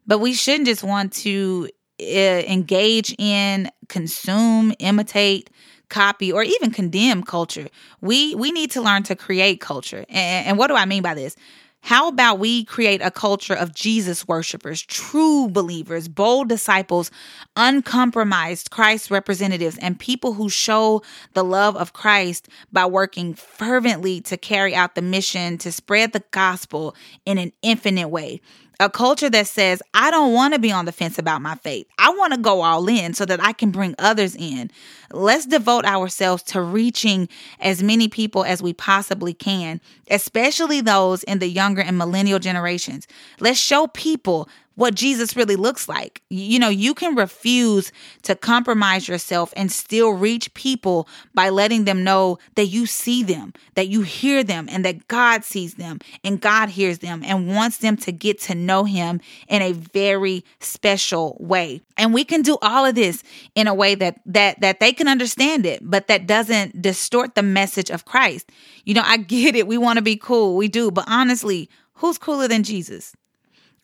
But 0.05 0.19
we 0.19 0.33
shouldn't 0.33 0.67
just 0.67 0.83
want 0.83 1.13
to 1.13 1.69
uh, 2.01 2.05
engage 2.05 3.15
in, 3.17 3.71
consume, 3.87 4.73
imitate, 4.79 5.49
copy, 5.89 6.29
or 6.31 6.43
even 6.43 6.71
condemn 6.71 7.23
culture. 7.23 7.69
We 8.01 8.35
we 8.35 8.51
need 8.51 8.71
to 8.71 8.81
learn 8.81 9.03
to 9.03 9.15
create 9.15 9.61
culture. 9.61 10.05
And, 10.09 10.47
and 10.47 10.57
what 10.57 10.67
do 10.67 10.75
I 10.75 10.85
mean 10.85 11.01
by 11.01 11.13
this? 11.13 11.37
How 11.87 12.09
about 12.09 12.39
we 12.39 12.65
create 12.65 13.01
a 13.01 13.09
culture 13.09 13.53
of 13.53 13.73
Jesus 13.73 14.27
worshipers, 14.27 14.81
true 14.81 15.47
believers, 15.47 16.09
bold 16.09 16.49
disciples, 16.49 17.11
uncompromised 17.55 18.71
Christ 18.71 19.09
representatives, 19.09 19.77
and 19.77 19.97
people 19.97 20.33
who 20.33 20.49
show 20.49 21.01
the 21.31 21.45
love 21.45 21.77
of 21.77 21.93
Christ 21.93 22.49
by 22.73 22.85
working 22.87 23.33
fervently 23.33 24.19
to 24.23 24.35
carry 24.35 24.75
out 24.75 24.95
the 24.95 25.01
mission 25.01 25.57
to 25.59 25.71
spread 25.71 26.11
the 26.11 26.25
gospel 26.31 26.93
in 27.25 27.37
an 27.37 27.53
infinite 27.61 28.09
way? 28.09 28.41
A 28.79 28.89
culture 28.89 29.29
that 29.29 29.47
says, 29.47 29.81
I 29.93 30.11
don't 30.11 30.33
want 30.33 30.53
to 30.53 30.59
be 30.59 30.71
on 30.71 30.85
the 30.85 30.91
fence 30.91 31.17
about 31.17 31.41
my 31.41 31.55
faith. 31.55 31.87
I 31.97 32.09
want 32.11 32.33
to 32.33 32.39
go 32.39 32.61
all 32.61 32.87
in 32.87 33.13
so 33.13 33.25
that 33.25 33.41
I 33.43 33.53
can 33.53 33.71
bring 33.71 33.95
others 33.97 34.35
in. 34.35 34.69
Let's 35.11 35.45
devote 35.45 35.85
ourselves 35.85 36.43
to 36.43 36.61
reaching 36.61 37.27
as 37.59 37.81
many 37.81 38.07
people 38.07 38.43
as 38.43 38.61
we 38.61 38.73
possibly 38.73 39.33
can, 39.33 39.81
especially 40.09 40.81
those 40.81 41.23
in 41.23 41.39
the 41.39 41.47
younger 41.47 41.81
and 41.81 41.97
millennial 41.97 42.39
generations. 42.39 43.07
Let's 43.39 43.59
show 43.59 43.87
people 43.87 44.47
what 44.77 44.93
Jesus 44.93 45.35
really 45.35 45.55
looks 45.55 45.89
like. 45.89 46.21
You 46.29 46.59
know, 46.59 46.69
you 46.69 46.93
can 46.93 47.15
refuse 47.15 47.91
to 48.21 48.35
compromise 48.35 49.07
yourself 49.07 49.51
and 49.57 49.71
still 49.71 50.11
reach 50.11 50.53
people 50.53 51.09
by 51.33 51.49
letting 51.49 51.85
them 51.85 52.03
know 52.03 52.37
that 52.53 52.67
you 52.67 52.85
see 52.85 53.23
them, 53.23 53.53
that 53.73 53.87
you 53.87 54.03
hear 54.03 54.43
them, 54.43 54.69
and 54.71 54.85
that 54.85 55.07
God 55.07 55.43
sees 55.43 55.73
them 55.73 55.97
and 56.23 56.39
God 56.39 56.69
hears 56.69 56.99
them 56.99 57.23
and 57.25 57.47
wants 57.47 57.79
them 57.79 57.97
to 57.97 58.11
get 58.11 58.39
to 58.41 58.55
know 58.55 58.83
Him 58.83 59.19
in 59.47 59.63
a 59.63 59.71
very 59.71 60.45
special 60.59 61.35
way. 61.39 61.81
And 61.97 62.13
we 62.13 62.23
can 62.23 62.43
do 62.43 62.59
all 62.61 62.85
of 62.85 62.93
this 62.93 63.23
in 63.55 63.65
a 63.65 63.73
way 63.73 63.95
that 63.95 64.19
that 64.27 64.61
that 64.61 64.79
they 64.79 64.93
can 64.93 65.07
understand 65.07 65.65
it, 65.65 65.79
but 65.81 66.07
that 66.07 66.27
doesn't 66.27 66.83
distort 66.83 67.33
the 67.33 67.41
message 67.41 67.89
of 67.89 68.05
Christ. 68.05 68.51
You 68.85 68.93
know, 68.93 69.03
I 69.03 69.17
get 69.17 69.55
it. 69.55 69.65
We 69.65 69.79
want 69.79 69.97
to 69.97 70.03
be 70.03 70.17
cool. 70.17 70.55
We 70.55 70.67
do, 70.67 70.91
but 70.91 71.05
honestly, 71.07 71.67
who's 71.93 72.19
cooler 72.19 72.47
than 72.47 72.61
Jesus? 72.61 73.15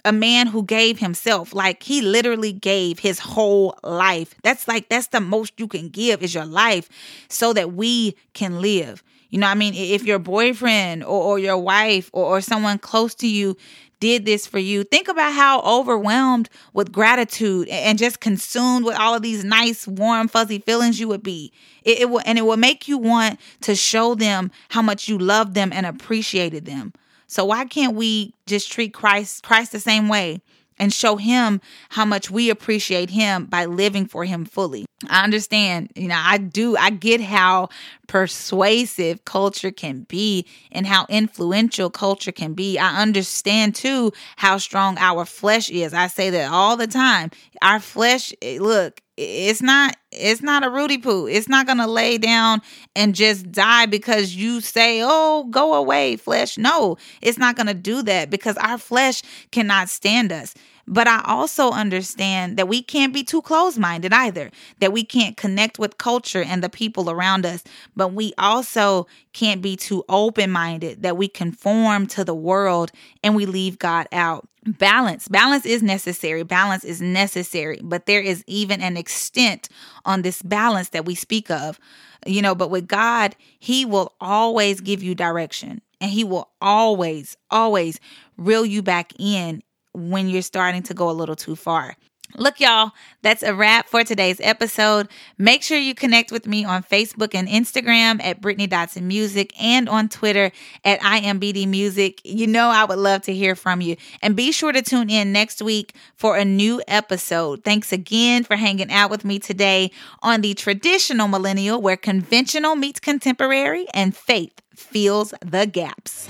A 0.05 0.11
man 0.11 0.47
who 0.47 0.63
gave 0.63 0.99
himself 0.99 1.53
like 1.53 1.83
he 1.83 2.01
literally 2.01 2.51
gave 2.51 2.99
his 2.99 3.19
whole 3.19 3.77
life. 3.83 4.35
That's 4.43 4.67
like 4.67 4.89
that's 4.89 5.07
the 5.07 5.21
most 5.21 5.59
you 5.59 5.67
can 5.67 5.89
give 5.89 6.21
is 6.21 6.33
your 6.33 6.45
life 6.45 6.89
so 7.29 7.53
that 7.53 7.73
we 7.73 8.15
can 8.33 8.61
live. 8.61 9.03
You 9.29 9.39
know 9.39 9.47
i 9.47 9.55
mean? 9.55 9.73
If 9.73 10.03
your 10.03 10.19
boyfriend 10.19 11.03
or, 11.03 11.23
or 11.23 11.39
your 11.39 11.57
wife 11.57 12.09
or, 12.13 12.25
or 12.25 12.41
someone 12.41 12.77
close 12.77 13.15
to 13.15 13.27
you 13.27 13.55
did 13.99 14.25
this 14.25 14.45
for 14.45 14.59
you 14.59 14.83
think 14.83 15.07
about 15.07 15.31
how 15.31 15.61
overwhelmed 15.61 16.49
with 16.73 16.91
gratitude 16.91 17.69
and 17.69 17.97
just 17.97 18.19
consumed 18.19 18.83
with 18.83 18.97
all 18.99 19.15
of 19.15 19.21
these 19.21 19.45
nice 19.45 19.87
warm 19.87 20.27
fuzzy 20.27 20.59
feelings 20.59 20.99
you 20.99 21.07
would 21.07 21.23
be. 21.23 21.53
It, 21.83 22.01
it 22.01 22.09
will 22.09 22.21
and 22.25 22.37
it 22.37 22.41
will 22.41 22.57
make 22.57 22.89
you 22.89 22.97
want 22.97 23.39
to 23.61 23.75
show 23.75 24.13
them 24.13 24.51
how 24.69 24.81
much 24.81 25.07
you 25.07 25.17
love 25.17 25.53
them 25.53 25.71
and 25.71 25.85
appreciated 25.85 26.65
them 26.65 26.91
so 27.27 27.45
why 27.45 27.65
can't 27.65 27.95
we 27.95 28.33
just 28.45 28.71
treat 28.71 28.93
Christ 28.93 29.43
Christ 29.43 29.71
the 29.71 29.79
same 29.79 30.07
way 30.09 30.41
and 30.77 30.91
show 30.91 31.17
him 31.17 31.61
how 31.89 32.05
much 32.05 32.31
we 32.31 32.49
appreciate 32.49 33.09
him 33.09 33.45
by 33.45 33.65
living 33.65 34.05
for 34.05 34.25
him 34.25 34.45
fully? 34.45 34.85
I 35.09 35.23
understand, 35.23 35.91
you 35.95 36.07
know, 36.07 36.19
I 36.19 36.37
do 36.37 36.77
I 36.77 36.89
get 36.89 37.21
how 37.21 37.69
persuasive 38.07 39.25
culture 39.25 39.71
can 39.71 40.01
be 40.03 40.45
and 40.71 40.87
how 40.87 41.05
influential 41.09 41.89
culture 41.89 42.31
can 42.31 42.53
be. 42.53 42.77
I 42.77 43.01
understand 43.01 43.75
too 43.75 44.11
how 44.37 44.57
strong 44.57 44.97
our 44.97 45.25
flesh 45.25 45.69
is. 45.69 45.93
I 45.93 46.07
say 46.07 46.29
that 46.31 46.51
all 46.51 46.77
the 46.77 46.87
time. 46.87 47.31
Our 47.61 47.79
flesh, 47.79 48.33
eh, 48.41 48.57
look, 48.59 49.01
it's 49.17 49.61
not 49.61 49.95
it's 50.11 50.41
not 50.41 50.63
a 50.63 50.69
Rudy 50.69 50.97
poo. 50.97 51.27
It's 51.27 51.49
not 51.49 51.67
to 51.67 51.87
lay 51.87 52.17
down 52.17 52.61
and 52.95 53.15
just 53.15 53.51
die 53.51 53.85
because 53.85 54.35
you 54.35 54.61
say, 54.61 55.01
oh, 55.03 55.47
go 55.49 55.73
away, 55.73 56.17
flesh. 56.17 56.57
No, 56.57 56.97
it's 57.21 57.37
not 57.37 57.55
to 57.67 57.73
do 57.73 58.03
that 58.03 58.29
because 58.29 58.57
our 58.57 58.77
flesh 58.77 59.21
cannot 59.51 59.89
stand 59.89 60.31
us. 60.31 60.53
But 60.85 61.07
I 61.07 61.23
also 61.25 61.71
understand 61.71 62.57
that 62.57 62.67
we 62.67 62.81
can't 62.81 63.13
be 63.13 63.23
too 63.23 63.41
close 63.41 63.77
minded 63.77 64.11
either, 64.13 64.51
that 64.79 64.91
we 64.91 65.03
can't 65.03 65.37
connect 65.37 65.79
with 65.79 65.97
culture 65.97 66.43
and 66.43 66.61
the 66.61 66.69
people 66.69 67.09
around 67.09 67.45
us, 67.45 67.63
but 67.95 68.09
we 68.09 68.33
also 68.37 69.07
can't 69.31 69.61
be 69.61 69.77
too 69.77 70.03
open 70.09 70.51
minded, 70.51 71.01
that 71.01 71.15
we 71.15 71.29
conform 71.29 72.05
to 72.07 72.25
the 72.25 72.35
world 72.35 72.91
and 73.23 73.33
we 73.33 73.45
leave 73.45 73.79
God 73.79 74.07
out. 74.11 74.47
Balance. 74.65 75.27
Balance 75.27 75.65
is 75.65 75.83
necessary. 75.83 76.43
Balance 76.43 76.83
is 76.83 77.01
necessary, 77.01 77.79
but 77.83 78.05
there 78.05 78.21
is 78.21 78.43
even 78.47 78.81
an 78.81 78.95
extent 78.95 79.67
on 80.05 80.21
this 80.21 80.41
balance 80.41 80.89
that 80.89 81.05
we 81.05 81.15
speak 81.15 81.51
of. 81.51 81.79
You 82.25 82.41
know, 82.41 82.55
but 82.55 82.69
with 82.69 82.87
God, 82.87 83.35
He 83.59 83.83
will 83.85 84.13
always 84.21 84.79
give 84.79 85.03
you 85.03 85.15
direction 85.15 85.81
and 85.99 86.09
He 86.11 86.23
will 86.23 86.49
always, 86.61 87.35
always 87.51 87.99
reel 88.37 88.65
you 88.65 88.81
back 88.81 89.11
in 89.19 89.61
when 89.93 90.29
you're 90.29 90.41
starting 90.41 90.83
to 90.83 90.93
go 90.93 91.09
a 91.09 91.11
little 91.11 91.35
too 91.35 91.55
far. 91.55 91.97
Look, 92.35 92.59
y'all, 92.59 92.91
that's 93.21 93.43
a 93.43 93.53
wrap 93.53 93.87
for 93.87 94.03
today's 94.03 94.39
episode. 94.41 95.07
Make 95.37 95.61
sure 95.61 95.77
you 95.77 95.93
connect 95.93 96.31
with 96.31 96.47
me 96.47 96.65
on 96.65 96.81
Facebook 96.81 97.35
and 97.35 97.47
Instagram 97.47 98.23
at 98.23 98.41
Brittany 98.41 98.67
Dotson 98.67 99.03
Music 99.03 99.53
and 99.61 99.87
on 99.87 100.09
Twitter 100.09 100.51
at 100.83 100.99
IMBD 101.01 101.67
Music. 101.67 102.21
You 102.23 102.47
know, 102.47 102.69
I 102.69 102.85
would 102.85 102.97
love 102.97 103.21
to 103.23 103.33
hear 103.33 103.55
from 103.55 103.81
you. 103.81 103.97
And 104.21 104.35
be 104.35 104.51
sure 104.51 104.71
to 104.71 104.81
tune 104.81 105.11
in 105.11 105.31
next 105.31 105.61
week 105.61 105.95
for 106.15 106.35
a 106.35 106.43
new 106.43 106.81
episode. 106.87 107.63
Thanks 107.63 107.91
again 107.91 108.43
for 108.43 108.55
hanging 108.55 108.91
out 108.91 109.11
with 109.11 109.23
me 109.23 109.37
today 109.37 109.91
on 110.23 110.41
the 110.41 110.55
traditional 110.55 111.27
millennial 111.27 111.81
where 111.81 111.97
conventional 111.97 112.75
meets 112.75 112.99
contemporary 112.99 113.85
and 113.93 114.15
faith 114.15 114.59
fills 114.75 115.35
the 115.41 115.67
gaps. 115.67 116.27